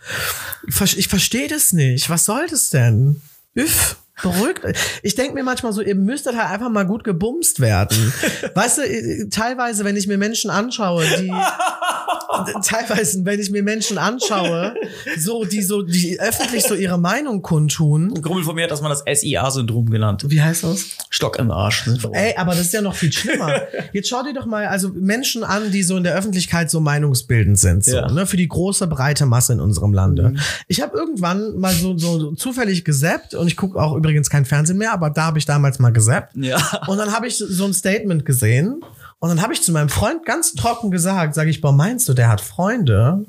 [0.67, 2.09] ich verstehe das nicht.
[2.09, 3.21] Was soll das denn?
[3.55, 4.61] Üff beruhigt.
[5.01, 8.13] Ich denke mir manchmal so, ihr müsstet halt einfach mal gut gebumst werden.
[8.53, 11.31] weißt du, teilweise, wenn ich mir Menschen anschaue, die
[12.63, 14.75] teilweise, wenn ich mir Menschen anschaue,
[15.17, 18.13] so, die so, die öffentlich so ihre Meinung kundtun.
[18.15, 20.25] Ein Grummel von mir hat das mal das SIA-Syndrom genannt.
[20.27, 20.85] Wie heißt das?
[21.09, 21.87] Stock im Arsch.
[21.87, 21.97] Ne?
[22.13, 23.61] Ey, aber das ist ja noch viel schlimmer.
[23.93, 27.57] Jetzt schau dir doch mal, also Menschen an, die so in der Öffentlichkeit so meinungsbildend
[27.59, 28.11] sind, so, ja.
[28.11, 30.29] ne, für die große, breite Masse in unserem Lande.
[30.29, 30.39] Mhm.
[30.67, 34.77] Ich habe irgendwann mal so, so zufällig gesappt und ich gucke auch übrigens kein Fernsehen
[34.77, 36.35] mehr, aber da habe ich damals mal gesappt.
[36.35, 36.57] Ja.
[36.87, 38.81] Und dann habe ich so ein Statement gesehen
[39.19, 42.13] und dann habe ich zu meinem Freund ganz trocken gesagt, sage ich, boah, meinst du,
[42.13, 43.25] der hat Freunde?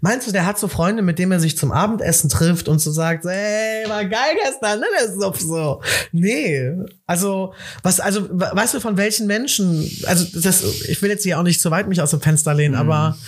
[0.00, 2.92] Meinst du, der hat so Freunde, mit denen er sich zum Abendessen trifft und so
[2.92, 5.82] sagt, ey, war geil gestern, ne, der Suff so.
[6.12, 6.72] Nee.
[7.06, 7.52] Also,
[7.82, 11.60] was, also, weißt du, von welchen Menschen, also, das, ich will jetzt hier auch nicht
[11.60, 12.80] zu weit mich aus dem Fenster lehnen, mhm.
[12.80, 13.18] aber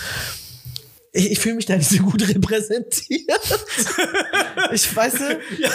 [1.12, 3.28] ich, ich fühle mich da nicht so gut repräsentiert.
[4.72, 5.70] ich weiß du, ja,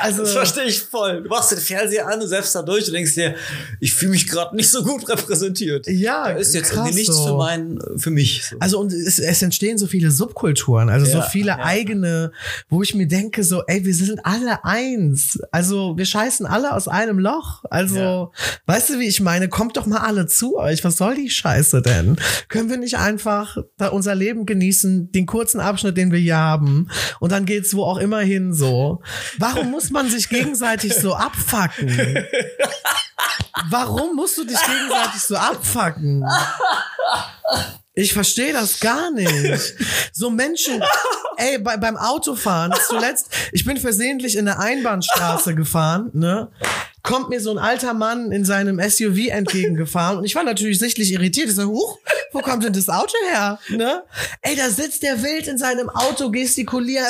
[0.00, 1.22] also das verstehe ich voll.
[1.22, 3.34] Du machst den Fernseher an und selbst da durch und denkst dir,
[3.80, 5.86] ich fühle mich gerade nicht so gut repräsentiert.
[5.88, 7.26] Ja, da ist jetzt irgendwie nichts so.
[7.26, 8.46] für mein, für mich.
[8.50, 8.56] So.
[8.60, 11.58] Also und es, es, entstehen so viele Subkulturen, also ja, so viele ja.
[11.60, 12.32] eigene,
[12.68, 15.38] wo ich mir denke so, ey, wir sind alle eins.
[15.50, 17.64] Also wir scheißen alle aus einem Loch.
[17.70, 18.30] Also ja.
[18.66, 19.48] weißt du, wie ich meine?
[19.48, 20.84] Kommt doch mal alle zu euch.
[20.84, 22.16] Was soll die Scheiße denn?
[22.48, 24.58] Können wir nicht einfach da unser Leben genießen,
[25.12, 26.88] den kurzen Abschnitt, den wir hier haben,
[27.20, 29.02] und dann geht's wo auch immer hin so.
[29.38, 32.24] Warum muss man sich gegenseitig so abfacken?
[33.70, 36.24] Warum musst du dich gegenseitig so abfacken?
[37.94, 39.74] Ich verstehe das gar nicht.
[40.12, 40.80] So Menschen,
[41.36, 46.48] ey, bei, beim Autofahren, zuletzt, ich bin versehentlich in eine Einbahnstraße gefahren, ne?
[47.08, 51.10] Kommt mir so ein alter Mann in seinem SUV entgegengefahren und ich war natürlich sichtlich
[51.10, 51.48] irritiert.
[51.48, 51.98] Ich so, huch,
[52.32, 53.58] wo kommt denn das Auto her?
[53.70, 54.02] Ne?
[54.42, 57.06] Ey, da sitzt der wild in seinem Auto, gestikuliert.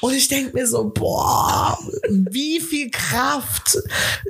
[0.00, 1.78] Und ich denk mir so, boah,
[2.08, 3.76] wie viel Kraft.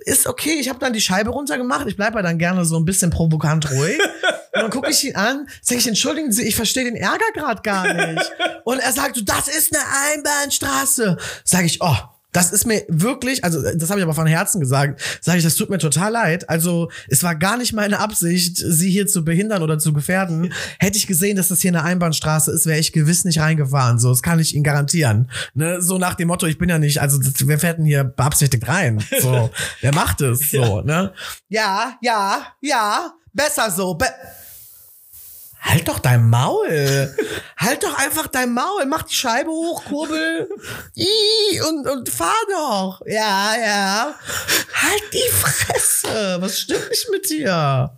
[0.05, 1.87] Ist okay, ich habe dann die Scheibe runtergemacht.
[1.87, 4.01] Ich bleibe dann gerne so ein bisschen provokant ruhig.
[4.53, 7.63] Und dann gucke ich ihn an, sage ich, entschuldigen Sie, ich verstehe den Ärger gerade
[7.63, 8.33] gar nicht.
[8.65, 11.17] Und er sagt, das ist eine Einbahnstraße.
[11.45, 11.97] Sag ich, oh,
[12.33, 15.55] das ist mir wirklich, also das habe ich aber von Herzen gesagt, sage ich, das
[15.55, 16.49] tut mir total leid.
[16.51, 20.53] Also es war gar nicht meine Absicht, sie hier zu behindern oder zu gefährden.
[20.79, 23.99] Hätte ich gesehen, dass das hier eine Einbahnstraße ist, wäre ich gewiss nicht reingefahren.
[23.99, 25.31] So, das kann ich Ihnen garantieren.
[25.55, 25.81] Ne?
[25.81, 29.03] So nach dem Motto, ich bin ja nicht, also wer fährt denn hier beabsichtigt rein?
[29.21, 29.51] So,
[29.81, 30.51] wer macht es?
[30.51, 31.13] So, ne?
[31.49, 33.95] Ja, ja, ja, besser so.
[33.95, 34.07] Be
[35.69, 37.15] Halt doch dein Maul.
[37.59, 38.87] halt doch einfach dein Maul.
[38.87, 40.49] Mach die Scheibe hoch, kurbel.
[40.97, 43.03] Ii, und, und fahr doch.
[43.07, 44.15] Ja, ja.
[44.75, 46.39] Halt die Fresse.
[46.41, 47.91] Was stimmt nicht mit dir?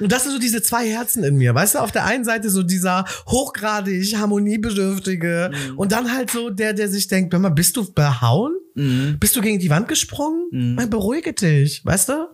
[0.00, 1.54] Und das sind so diese zwei Herzen in mir.
[1.54, 5.78] Weißt du, auf der einen Seite so dieser hochgradig harmoniebedürftige mhm.
[5.78, 8.56] und dann halt so der, der sich denkt, mal, bist du behauen?
[8.76, 9.18] Mhm.
[9.18, 10.48] Bist du gegen die Wand gesprungen?
[10.52, 10.90] Mhm.
[10.90, 12.28] Beruhige dich, weißt du?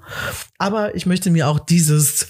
[0.58, 2.26] Aber ich möchte mir auch dieses,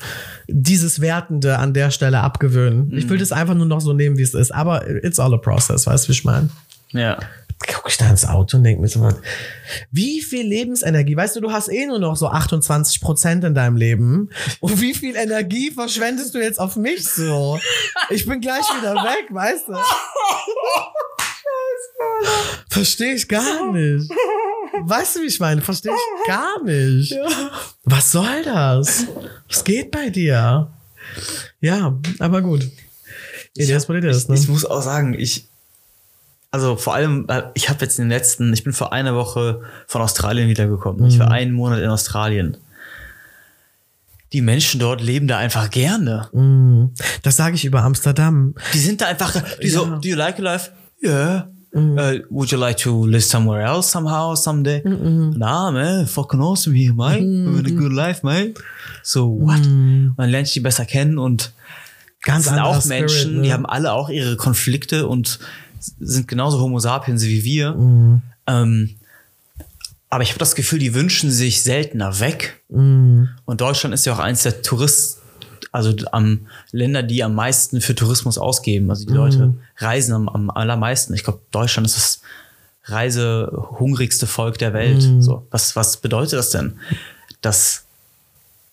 [0.49, 2.89] dieses Wertende an der Stelle abgewöhnen.
[2.89, 2.99] Mhm.
[2.99, 4.53] Ich will das einfach nur noch so nehmen, wie es ist.
[4.53, 6.51] Aber it's all a process, weißt du, wie ich meine?
[6.91, 7.19] Ja.
[7.73, 9.09] Guck ich da ins Auto und denke mir so,
[9.93, 13.77] wie viel Lebensenergie, weißt du, du hast eh nur noch so 28 Prozent in deinem
[13.77, 14.31] Leben.
[14.61, 17.61] Und wie viel Energie verschwendest du jetzt auf mich so?
[18.11, 19.75] Ich bin gleich wieder weg, weißt du?
[22.69, 24.11] Verstehe ich gar nicht.
[24.85, 25.61] Weißt du, wie ich meine?
[25.61, 27.13] Verstehe ich gar nicht.
[27.13, 27.29] Ja.
[27.85, 29.07] Was soll das?
[29.49, 30.71] Was geht bei dir?
[31.61, 32.71] Ja, aber gut.
[33.55, 34.35] Ich, hab, ich, ist, ne?
[34.35, 35.47] ich muss auch sagen, ich,
[36.51, 40.01] also vor allem, ich habe jetzt in den letzten, ich bin vor einer Woche von
[40.01, 41.03] Australien wiedergekommen.
[41.03, 41.09] Mhm.
[41.09, 41.33] Ich war mhm.
[41.33, 42.57] einen Monat in Australien.
[44.33, 46.31] Die Menschen dort leben da einfach gerne.
[46.33, 46.95] Mhm.
[47.23, 48.55] Das sage ich über Amsterdam.
[48.73, 49.73] Die sind da einfach, die ja.
[49.73, 50.71] so, do you like life?
[51.03, 51.51] Yeah.
[51.75, 51.99] Mm.
[51.99, 54.83] Uh, would you like to live somewhere else somehow someday?
[54.83, 57.23] Mm Nah, man, fucking awesome here, mate.
[57.23, 58.59] Mm Having a good life, mate.
[59.03, 59.61] So what?
[59.61, 60.15] Mm.
[60.17, 61.53] Man lernt die besser kennen und
[62.23, 63.43] ganz sind auch Menschen, Spirit, ne?
[63.43, 65.39] die haben alle auch ihre Konflikte und
[65.99, 67.73] sind genauso Homo sapiens wie wir.
[67.73, 68.23] Mm.
[68.47, 68.97] Ähm,
[70.11, 72.61] aber ich habe das Gefühl, die wünschen sich seltener weg.
[72.69, 75.22] Und Deutschland ist ja auch eins der Touristen
[75.73, 78.91] also am Länder, die am meisten für Tourismus ausgeben.
[78.91, 79.17] Also die mhm.
[79.17, 81.15] Leute reisen am, am allermeisten.
[81.15, 82.21] Ich glaube, Deutschland ist das
[82.85, 85.03] reisehungrigste Volk der Welt.
[85.03, 85.23] Mhm.
[85.23, 86.75] So, was, was bedeutet das denn?
[87.41, 87.87] Dass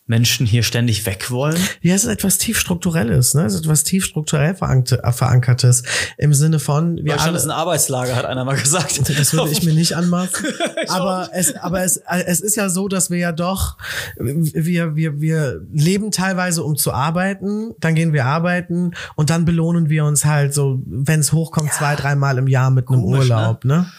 [0.10, 1.60] Menschen hier ständig weg wollen?
[1.82, 3.45] Ja, es ist etwas tief strukturelles, ne?
[3.45, 5.84] Es ist etwas tief strukturell verankertes
[6.18, 8.99] im Sinne von wir Deutschland alle, ist ein Arbeitslager, hat einer mal gesagt.
[9.20, 10.45] Das würde ich mir nicht anmaßen.
[10.88, 13.78] aber es, aber es, es ist ja so, dass wir ja doch
[14.18, 19.89] wir wir wir leben teilweise um zu arbeiten, dann gehen wir arbeiten und dann belohnen
[19.89, 21.78] wir uns halt so, wenn es hochkommt, ja.
[21.78, 23.36] zwei dreimal im Jahr mit einem Komisch, ne?
[23.36, 23.78] Urlaub, ne?
[23.78, 23.91] ne?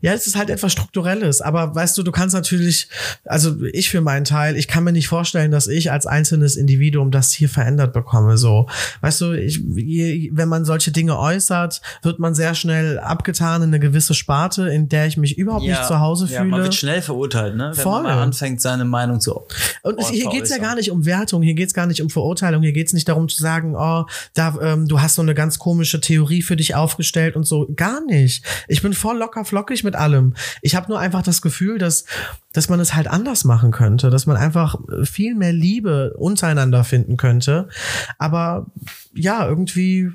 [0.00, 1.40] Ja, es ist halt etwas strukturelles.
[1.40, 2.88] Aber weißt du, du kannst natürlich,
[3.24, 6.56] also ich für meinen Teil, ich kann mir nicht vorstellen vorstellen, dass ich als einzelnes
[6.56, 8.36] Individuum das hier verändert bekomme.
[8.36, 8.68] So,
[9.00, 9.60] weißt du, ich,
[10.32, 14.88] wenn man solche Dinge äußert, wird man sehr schnell abgetan in eine gewisse Sparte, in
[14.88, 16.38] der ich mich überhaupt ja, nicht zu Hause fühle.
[16.38, 17.72] Ja, man wird schnell verurteilt, ne?
[17.74, 18.02] Wenn Voll.
[18.02, 19.46] man anfängt, seine Meinung zu.
[19.82, 22.62] Und oh, hier geht's ja gar nicht um Wertung, hier geht's gar nicht um Verurteilung,
[22.62, 26.00] hier geht's nicht darum zu sagen, oh, da, ähm, du hast so eine ganz komische
[26.00, 27.68] Theorie für dich aufgestellt und so.
[27.76, 28.44] Gar nicht.
[28.68, 30.34] Ich bin voll locker flockig mit allem.
[30.62, 32.04] Ich habe nur einfach das Gefühl, dass
[32.52, 37.16] dass man es halt anders machen könnte, dass man einfach viel mehr Liebe untereinander finden
[37.16, 37.68] könnte.
[38.18, 38.66] Aber
[39.14, 40.10] ja, irgendwie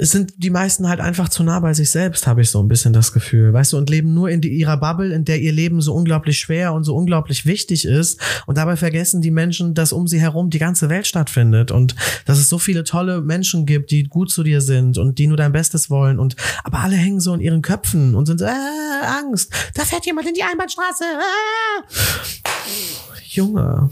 [0.00, 2.92] sind die meisten halt einfach zu nah bei sich selbst, habe ich so ein bisschen
[2.92, 5.80] das Gefühl, weißt du, und leben nur in die, ihrer Bubble, in der ihr Leben
[5.80, 8.20] so unglaublich schwer und so unglaublich wichtig ist.
[8.46, 12.38] Und dabei vergessen die Menschen, dass um sie herum die ganze Welt stattfindet und dass
[12.38, 15.52] es so viele tolle Menschen gibt, die gut zu dir sind und die nur dein
[15.52, 16.18] Bestes wollen.
[16.18, 18.50] Und aber alle hängen so in ihren Köpfen und sind so, äh,
[19.06, 21.04] Angst, da fährt jemand in die Einbahnstraße.
[21.04, 21.82] Äh.
[23.28, 23.90] Junge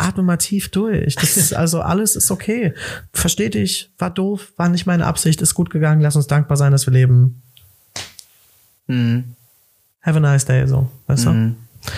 [0.00, 1.14] atme mal tief durch.
[1.16, 2.74] Das ist also alles ist okay.
[3.12, 6.00] Versteh dich, war doof, war nicht meine Absicht, ist gut gegangen.
[6.00, 7.42] Lass uns dankbar sein, dass wir leben.
[8.86, 9.24] Mhm.
[10.02, 11.56] Have a nice day, so, weißt mhm.
[11.84, 11.90] du?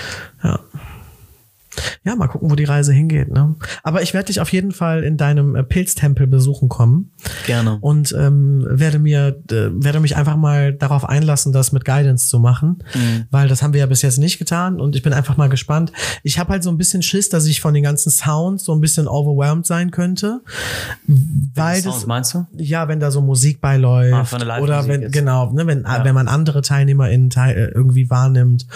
[2.04, 3.30] Ja mal gucken, wo die Reise hingeht.
[3.30, 3.56] Ne?
[3.82, 7.12] Aber ich werde dich auf jeden Fall in deinem äh, Pilztempel besuchen kommen.
[7.46, 7.78] Gerne.
[7.80, 12.38] Und ähm, werde mir, äh, werde mich einfach mal darauf einlassen, das mit Guidance zu
[12.38, 13.24] machen, mhm.
[13.30, 15.92] weil das haben wir ja bis jetzt nicht getan und ich bin einfach mal gespannt.
[16.22, 18.80] Ich habe halt so ein bisschen Schiss, dass ich von den ganzen Sounds so ein
[18.80, 20.40] bisschen overwhelmed sein könnte,
[21.54, 22.46] weil das meinst du?
[22.56, 25.12] Ja, wenn da so Musik beiläuft ah, oder wenn jetzt.
[25.12, 26.04] genau, ne, wenn ja.
[26.04, 28.66] wenn man andere TeilnehmerInnen teil, äh, irgendwie wahrnimmt,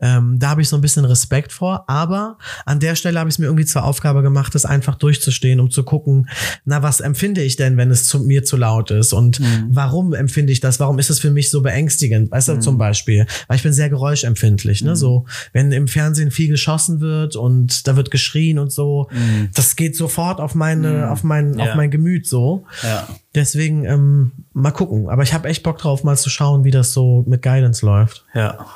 [0.00, 1.84] ähm, da habe ich so ein bisschen Respekt vor.
[1.88, 5.60] Aber an der Stelle habe ich es mir irgendwie zur Aufgabe gemacht, das einfach durchzustehen,
[5.60, 6.28] um zu gucken,
[6.64, 9.12] na, was empfinde ich denn, wenn es zu mir zu laut ist?
[9.12, 9.68] Und mhm.
[9.70, 10.80] warum empfinde ich das?
[10.80, 12.30] Warum ist es für mich so beängstigend?
[12.30, 12.60] Weißt du, mhm.
[12.60, 14.90] zum Beispiel, weil ich bin sehr geräuschempfindlich, ne?
[14.90, 14.96] Mhm.
[14.96, 19.50] So, wenn im Fernsehen viel geschossen wird und da wird geschrien und so, mhm.
[19.54, 21.04] das geht sofort auf meine, mhm.
[21.04, 21.64] auf mein, ja.
[21.64, 22.64] auf mein Gemüt so.
[22.82, 23.08] Ja.
[23.34, 25.08] Deswegen, ähm, mal gucken.
[25.08, 28.24] Aber ich habe echt Bock drauf, mal zu schauen, wie das so mit Guidance läuft.
[28.34, 28.66] Ja.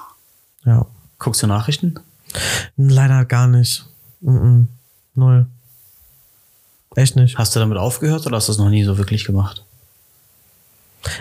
[0.64, 0.86] Ja.
[1.18, 1.94] Guckst du Nachrichten?
[2.76, 3.84] Leider gar nicht.
[4.20, 4.66] Mm -mm.
[5.14, 5.46] Null.
[6.94, 7.38] Echt nicht.
[7.38, 9.64] Hast du damit aufgehört oder hast du das noch nie so wirklich gemacht?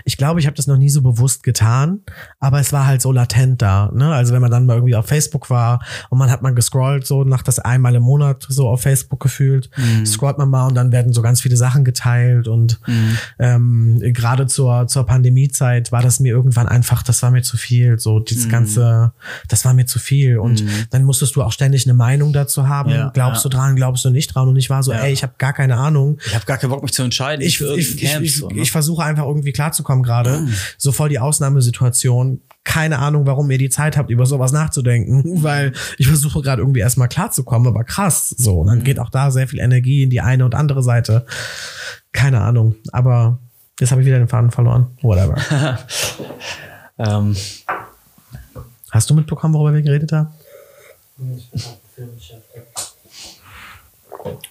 [0.05, 2.01] Ich glaube, ich habe das noch nie so bewusst getan,
[2.39, 3.91] aber es war halt so latent da.
[3.93, 4.13] Ne?
[4.13, 7.23] Also wenn man dann mal irgendwie auf Facebook war und man hat mal gescrollt, so
[7.23, 10.05] nach das einmal im Monat so auf Facebook gefühlt, mhm.
[10.05, 13.17] scrollt man mal und dann werden so ganz viele Sachen geteilt und mhm.
[13.39, 17.99] ähm, gerade zur, zur Pandemiezeit war das mir irgendwann einfach, das war mir zu viel,
[17.99, 18.51] so dieses mhm.
[18.51, 19.13] ganze,
[19.47, 20.69] das war mir zu viel und mhm.
[20.89, 23.49] dann musstest du auch ständig eine Meinung dazu haben, ja, glaubst ja.
[23.49, 24.99] du dran, glaubst du nicht dran und ich war so, ja.
[24.99, 26.17] ey, ich habe gar keine Ahnung.
[26.25, 27.45] Ich habe gar keinen Bock mich zu entscheiden.
[27.45, 28.61] Ich, ich, ich, ich, ne?
[28.61, 30.41] ich versuche einfach irgendwie klar klarzukommen gerade.
[30.41, 30.53] Mhm.
[30.77, 32.41] So voll die Ausnahmesituation.
[32.63, 36.81] Keine Ahnung, warum ihr die Zeit habt, über sowas nachzudenken, weil ich versuche gerade irgendwie
[36.81, 38.29] erstmal klarzukommen, aber krass.
[38.29, 38.83] So, und dann mhm.
[38.83, 41.25] geht auch da sehr viel Energie in die eine und andere Seite.
[42.11, 43.39] Keine Ahnung, aber
[43.79, 44.87] jetzt habe ich wieder den Faden verloren.
[45.01, 45.79] Whatever.
[46.97, 47.35] ähm.
[48.91, 50.27] Hast du mitbekommen, worüber wir geredet haben?
[51.35, 51.49] Ich
[51.95, 52.09] bin.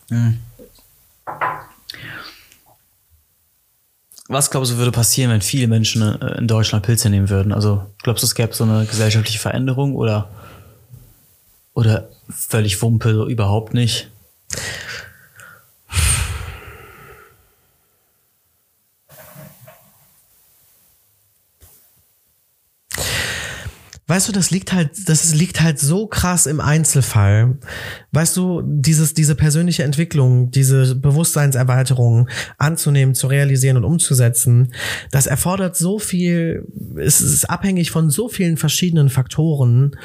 [0.08, 0.40] Mhm.
[4.32, 7.52] Was glaubst du, würde passieren, wenn viele Menschen äh, in Deutschland Pilze nehmen würden?
[7.52, 10.28] Also glaubst du, es gäbe so eine gesellschaftliche Veränderung oder,
[11.74, 14.08] oder völlig Wumpe, so überhaupt nicht?
[24.20, 27.56] Weißt du, das liegt halt, das liegt halt so krass im Einzelfall.
[28.12, 34.74] Weißt du, dieses, diese persönliche Entwicklung, diese Bewusstseinserweiterung anzunehmen, zu realisieren und umzusetzen,
[35.10, 36.66] das erfordert so viel,
[36.98, 39.96] es ist abhängig von so vielen verschiedenen Faktoren,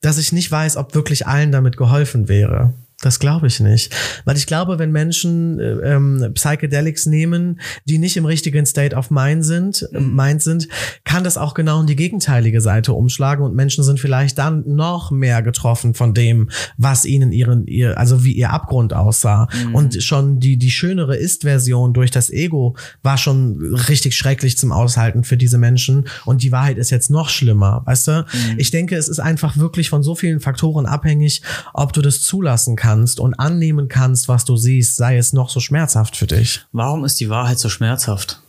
[0.00, 2.74] dass ich nicht weiß, ob wirklich allen damit geholfen wäre.
[3.02, 3.92] Das glaube ich nicht.
[4.24, 9.10] Weil ich glaube, wenn Menschen äh, ähm, Psychedelics nehmen, die nicht im richtigen State of
[9.10, 10.14] Mind sind, äh, mhm.
[10.14, 10.68] mind sind,
[11.02, 15.10] kann das auch genau in die gegenteilige Seite umschlagen und Menschen sind vielleicht dann noch
[15.10, 16.48] mehr getroffen von dem,
[16.78, 19.48] was ihnen ihren, ihr, also wie ihr Abgrund aussah.
[19.66, 19.74] Mhm.
[19.74, 25.24] Und schon die, die schönere Ist-Version durch das Ego war schon richtig schrecklich zum Aushalten
[25.24, 26.06] für diese Menschen.
[26.24, 28.12] Und die Wahrheit ist jetzt noch schlimmer, weißt du?
[28.12, 28.58] Mhm.
[28.58, 31.42] Ich denke, es ist einfach wirklich von so vielen Faktoren abhängig,
[31.74, 35.48] ob du das zulassen kannst kannst und annehmen kannst, was du siehst, sei es noch
[35.48, 36.64] so schmerzhaft für dich.
[36.72, 38.42] Warum ist die Wahrheit so schmerzhaft?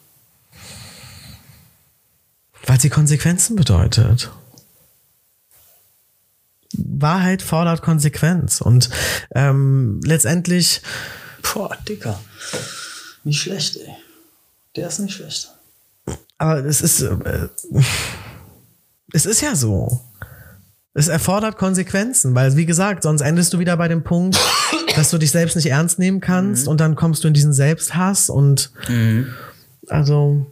[2.66, 4.32] Weil sie Konsequenzen bedeutet.
[6.74, 8.90] Wahrheit fordert Konsequenz und
[9.34, 10.82] ähm, letztendlich.
[11.42, 12.20] Boah, Dicker.
[13.24, 13.96] Nicht schlecht, ey.
[14.76, 15.52] Der ist nicht schlecht.
[16.38, 17.02] Aber es ist.
[17.02, 17.48] Äh,
[19.14, 20.02] es ist ja so.
[20.96, 24.40] Es erfordert Konsequenzen, weil, wie gesagt, sonst endest du wieder bei dem Punkt,
[24.96, 26.72] dass du dich selbst nicht ernst nehmen kannst mhm.
[26.72, 29.28] und dann kommst du in diesen Selbsthass und mhm.
[29.88, 30.46] also.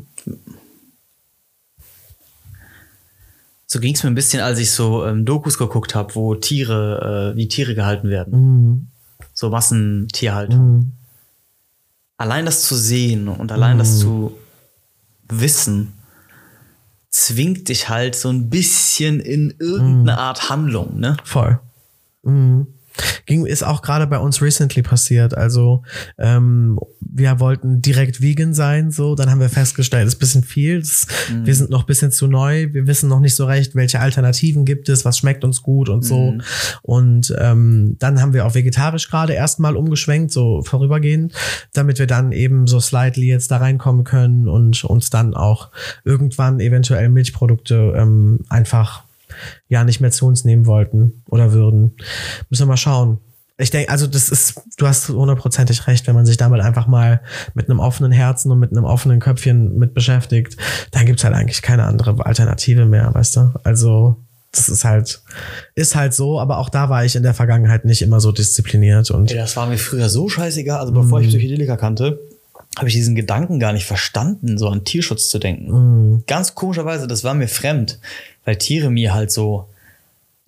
[3.67, 7.31] So ging es mir ein bisschen, als ich so ähm, Dokus geguckt habe, wo Tiere,
[7.33, 8.33] äh, wie Tiere gehalten werden.
[8.33, 8.87] Mhm.
[9.33, 10.59] So Massentierhaltung.
[10.59, 10.91] Mhm.
[12.17, 13.99] Allein das zu sehen und allein das mhm.
[13.99, 14.37] zu
[15.29, 15.93] wissen,
[17.11, 20.19] zwingt dich halt so ein bisschen in irgendeine mhm.
[20.19, 21.17] Art Handlung, ne?
[21.23, 21.59] Voll.
[22.23, 22.67] Mhm.
[23.25, 25.35] Ging, ist auch gerade bei uns recently passiert.
[25.37, 25.83] Also
[26.17, 30.79] ähm, wir wollten direkt vegan sein, so, dann haben wir festgestellt, ist ein bisschen viel.
[30.79, 31.45] Das, mhm.
[31.45, 34.65] Wir sind noch ein bisschen zu neu, wir wissen noch nicht so recht, welche Alternativen
[34.65, 36.31] gibt es, was schmeckt uns gut und so.
[36.31, 36.41] Mhm.
[36.81, 41.33] Und ähm, dann haben wir auch vegetarisch gerade erstmal umgeschwenkt, so vorübergehend,
[41.73, 45.69] damit wir dann eben so slightly jetzt da reinkommen können und uns dann auch
[46.03, 49.03] irgendwann eventuell Milchprodukte ähm, einfach
[49.67, 51.95] ja nicht mehr zu uns nehmen wollten oder würden.
[52.49, 53.19] Müssen wir mal schauen.
[53.57, 57.21] Ich denke, also das ist, du hast hundertprozentig recht, wenn man sich damit einfach mal
[57.53, 60.57] mit einem offenen Herzen und mit einem offenen Köpfchen mit beschäftigt,
[60.89, 63.53] dann gibt's halt eigentlich keine andere Alternative mehr, weißt du?
[63.63, 64.17] Also
[64.51, 65.21] das ist halt,
[65.75, 69.09] ist halt so, aber auch da war ich in der Vergangenheit nicht immer so diszipliniert
[69.11, 69.31] und.
[69.31, 70.79] Ey, das war mir früher so scheißegal.
[70.79, 72.19] Also bevor ich Psychedelika kannte,
[72.77, 75.71] habe ich diesen Gedanken gar nicht verstanden, so an Tierschutz zu denken.
[76.15, 76.23] Mm.
[76.25, 77.99] Ganz komischerweise, das war mir fremd
[78.45, 79.67] weil Tiere mir halt so,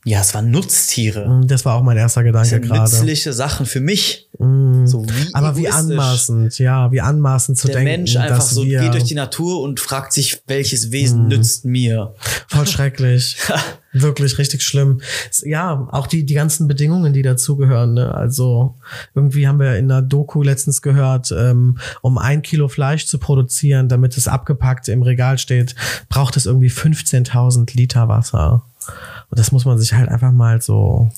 [0.05, 1.29] ja, es waren Nutztiere.
[1.29, 2.91] Mm, das war auch mein erster Gedanke gerade.
[2.91, 4.29] Nützliche Sachen für mich.
[4.37, 4.85] Mm.
[4.85, 7.87] So wie Aber wie anmaßend, ja, wie anmaßend zu der denken.
[7.87, 11.27] Der Mensch einfach so geht durch die Natur und fragt sich, welches Wesen mm.
[11.29, 12.15] nützt mir.
[12.47, 13.37] Voll schrecklich.
[13.93, 15.01] Wirklich richtig schlimm.
[15.43, 17.93] Ja, auch die, die ganzen Bedingungen, die dazugehören.
[17.93, 18.13] Ne?
[18.13, 18.75] Also
[19.13, 23.87] irgendwie haben wir in einer Doku letztens gehört, ähm, um ein Kilo Fleisch zu produzieren,
[23.87, 25.75] damit es abgepackt im Regal steht,
[26.09, 28.65] braucht es irgendwie 15.000 Liter Wasser.
[29.33, 31.09] Und das muss man sich halt einfach mal so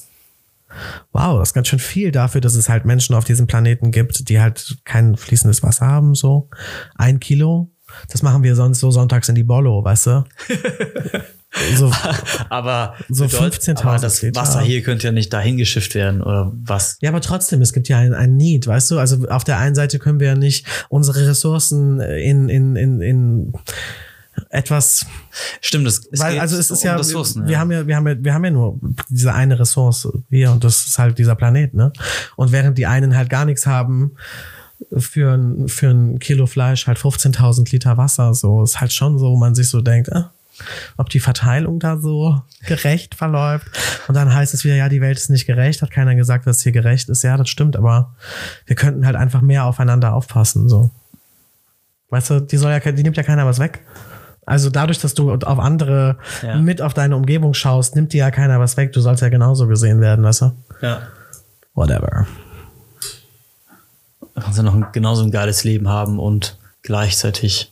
[1.12, 4.30] wow, das ist ganz schön viel dafür, dass es halt Menschen auf diesem Planeten gibt,
[4.30, 6.50] die halt kein fließendes Wasser haben, so.
[6.96, 7.72] Ein Kilo.
[8.10, 10.24] Das machen wir sonst so sonntags in die Bollo, weißt du?
[11.78, 11.90] So,
[12.50, 14.42] aber so 15.000 das Liter.
[14.42, 16.98] Wasser hier könnte ja nicht dahin geschifft werden oder was?
[17.00, 19.00] Ja, aber trotzdem, es gibt ja ein, ein Need, weißt du?
[19.00, 23.54] Also auf der einen Seite können wir ja nicht unsere Ressourcen in, in, in, in
[24.50, 25.06] etwas.
[25.62, 27.60] Stimmt, es, es weil, also es ist um ja, Ressourcen, wir ja.
[27.60, 28.80] haben ja, wir haben ja, wir haben ja nur
[29.10, 31.92] diese eine Ressource hier und das ist halt dieser Planet, ne?
[32.36, 34.12] Und während die einen halt gar nichts haben,
[34.98, 39.32] für ein, für ein Kilo Fleisch halt 15.000 Liter Wasser, so ist halt schon so,
[39.32, 40.32] wo man sich so denkt, ah,
[40.98, 43.68] ob die Verteilung da so gerecht verläuft.
[44.08, 46.58] Und dann heißt es wieder, ja, die Welt ist nicht gerecht, hat keiner gesagt, dass
[46.58, 47.24] es hier gerecht ist.
[47.24, 48.16] Ja, das stimmt, aber
[48.66, 50.92] wir könnten halt einfach mehr aufeinander aufpassen, so.
[52.10, 53.82] Weißt du, die soll ja, die nimmt ja keiner was weg.
[54.46, 56.58] Also dadurch, dass du auf andere ja.
[56.58, 58.94] mit auf deine Umgebung schaust, nimmt dir ja keiner was weg.
[58.94, 60.52] Du sollst ja genauso gesehen werden, weißt du?
[60.82, 61.02] Ja.
[61.74, 62.28] Whatever.
[64.22, 67.72] Du kannst ja noch ein, genauso ein geiles Leben haben und gleichzeitig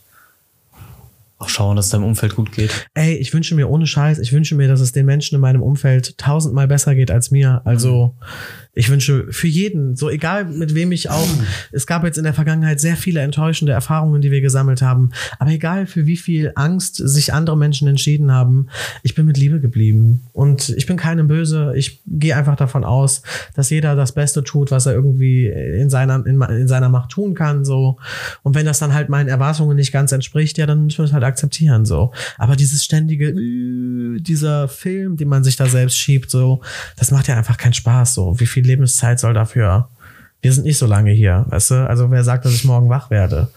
[1.38, 2.86] auch schauen, dass es deinem Umfeld gut geht.
[2.94, 5.62] Ey, ich wünsche mir ohne Scheiß, ich wünsche mir, dass es den Menschen in meinem
[5.62, 7.60] Umfeld tausendmal besser geht als mir.
[7.64, 11.28] Also, mhm ich wünsche für jeden, so egal mit wem ich auch,
[11.72, 15.50] es gab jetzt in der Vergangenheit sehr viele enttäuschende Erfahrungen, die wir gesammelt haben, aber
[15.50, 18.68] egal für wie viel Angst sich andere Menschen entschieden haben,
[19.02, 23.22] ich bin mit Liebe geblieben und ich bin keinem böse, ich gehe einfach davon aus,
[23.54, 27.34] dass jeder das Beste tut, was er irgendwie in seiner, in, in seiner Macht tun
[27.34, 27.98] kann, so.
[28.42, 31.12] Und wenn das dann halt meinen Erwartungen nicht ganz entspricht, ja, dann müssen wir es
[31.12, 32.12] halt akzeptieren, so.
[32.38, 33.34] Aber dieses ständige,
[34.20, 36.60] dieser Film, den man sich da selbst schiebt, so,
[36.96, 38.38] das macht ja einfach keinen Spaß, so.
[38.40, 39.88] Wie viel Lebenszeit soll dafür?
[40.44, 41.88] Wir sind nicht so lange hier, weißt du?
[41.88, 43.48] Also wer sagt, dass ich morgen wach werde?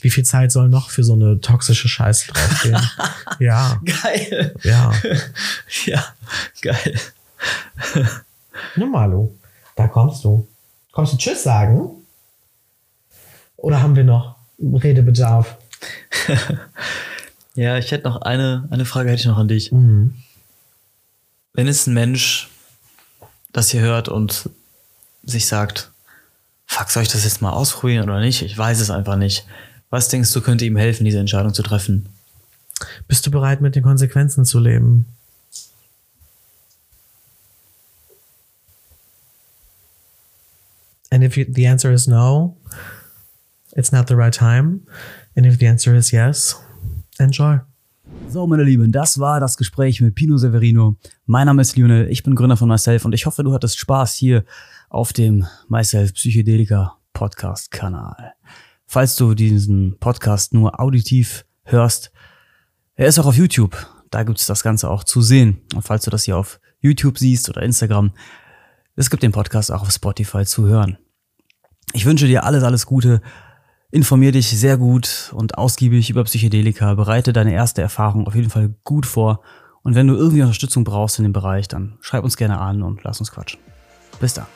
[0.00, 2.80] Wie viel Zeit soll noch für so eine toxische Scheiße draufgehen?
[3.38, 3.80] ja.
[3.84, 4.52] Geil.
[4.64, 4.92] Ja.
[5.86, 6.04] ja,
[6.60, 6.98] geil.
[8.76, 9.30] Nur Malu,
[9.76, 10.48] da kommst du.
[10.90, 11.90] Kommst du Tschüss sagen?
[13.56, 15.56] Oder haben wir noch Redebedarf?
[17.54, 19.70] ja, ich hätte noch eine, eine Frage hätte ich noch an dich.
[19.70, 20.14] Mhm.
[21.52, 22.48] Wenn es ein Mensch
[23.52, 24.50] das hier hört und
[25.22, 25.90] sich sagt,
[26.66, 28.42] fuck, soll ich das jetzt mal ausprobieren oder nicht?
[28.42, 29.46] Ich weiß es einfach nicht.
[29.90, 32.08] Was denkst du, könnte ihm helfen, diese Entscheidung zu treffen?
[33.08, 35.06] Bist du bereit, mit den Konsequenzen zu leben?
[41.10, 42.56] And if the answer is no,
[43.76, 44.86] it's not the right time.
[45.36, 46.56] And if the answer is yes,
[47.18, 47.60] enjoy.
[48.28, 50.96] So, meine Lieben, das war das Gespräch mit Pino Severino.
[51.26, 54.14] Mein Name ist Lionel, ich bin Gründer von Myself und ich hoffe, du hattest Spaß
[54.14, 54.44] hier
[54.88, 58.34] auf dem Myself Psychedelika Podcast Kanal.
[58.86, 62.12] Falls du diesen Podcast nur auditiv hörst,
[62.94, 63.76] er ist auch auf YouTube.
[64.10, 65.62] Da gibt es das Ganze auch zu sehen.
[65.74, 68.12] Und falls du das hier auf YouTube siehst oder Instagram,
[68.96, 70.98] es gibt den Podcast auch auf Spotify zu hören.
[71.94, 73.22] Ich wünsche dir alles, alles Gute.
[73.94, 78.74] Informier dich sehr gut und ausgiebig über Psychedelika, bereite deine erste Erfahrung auf jeden Fall
[78.84, 79.42] gut vor
[79.82, 83.04] und wenn du irgendwie Unterstützung brauchst in dem Bereich, dann schreib uns gerne an und
[83.04, 83.60] lass uns quatschen.
[84.18, 84.46] Bis dann.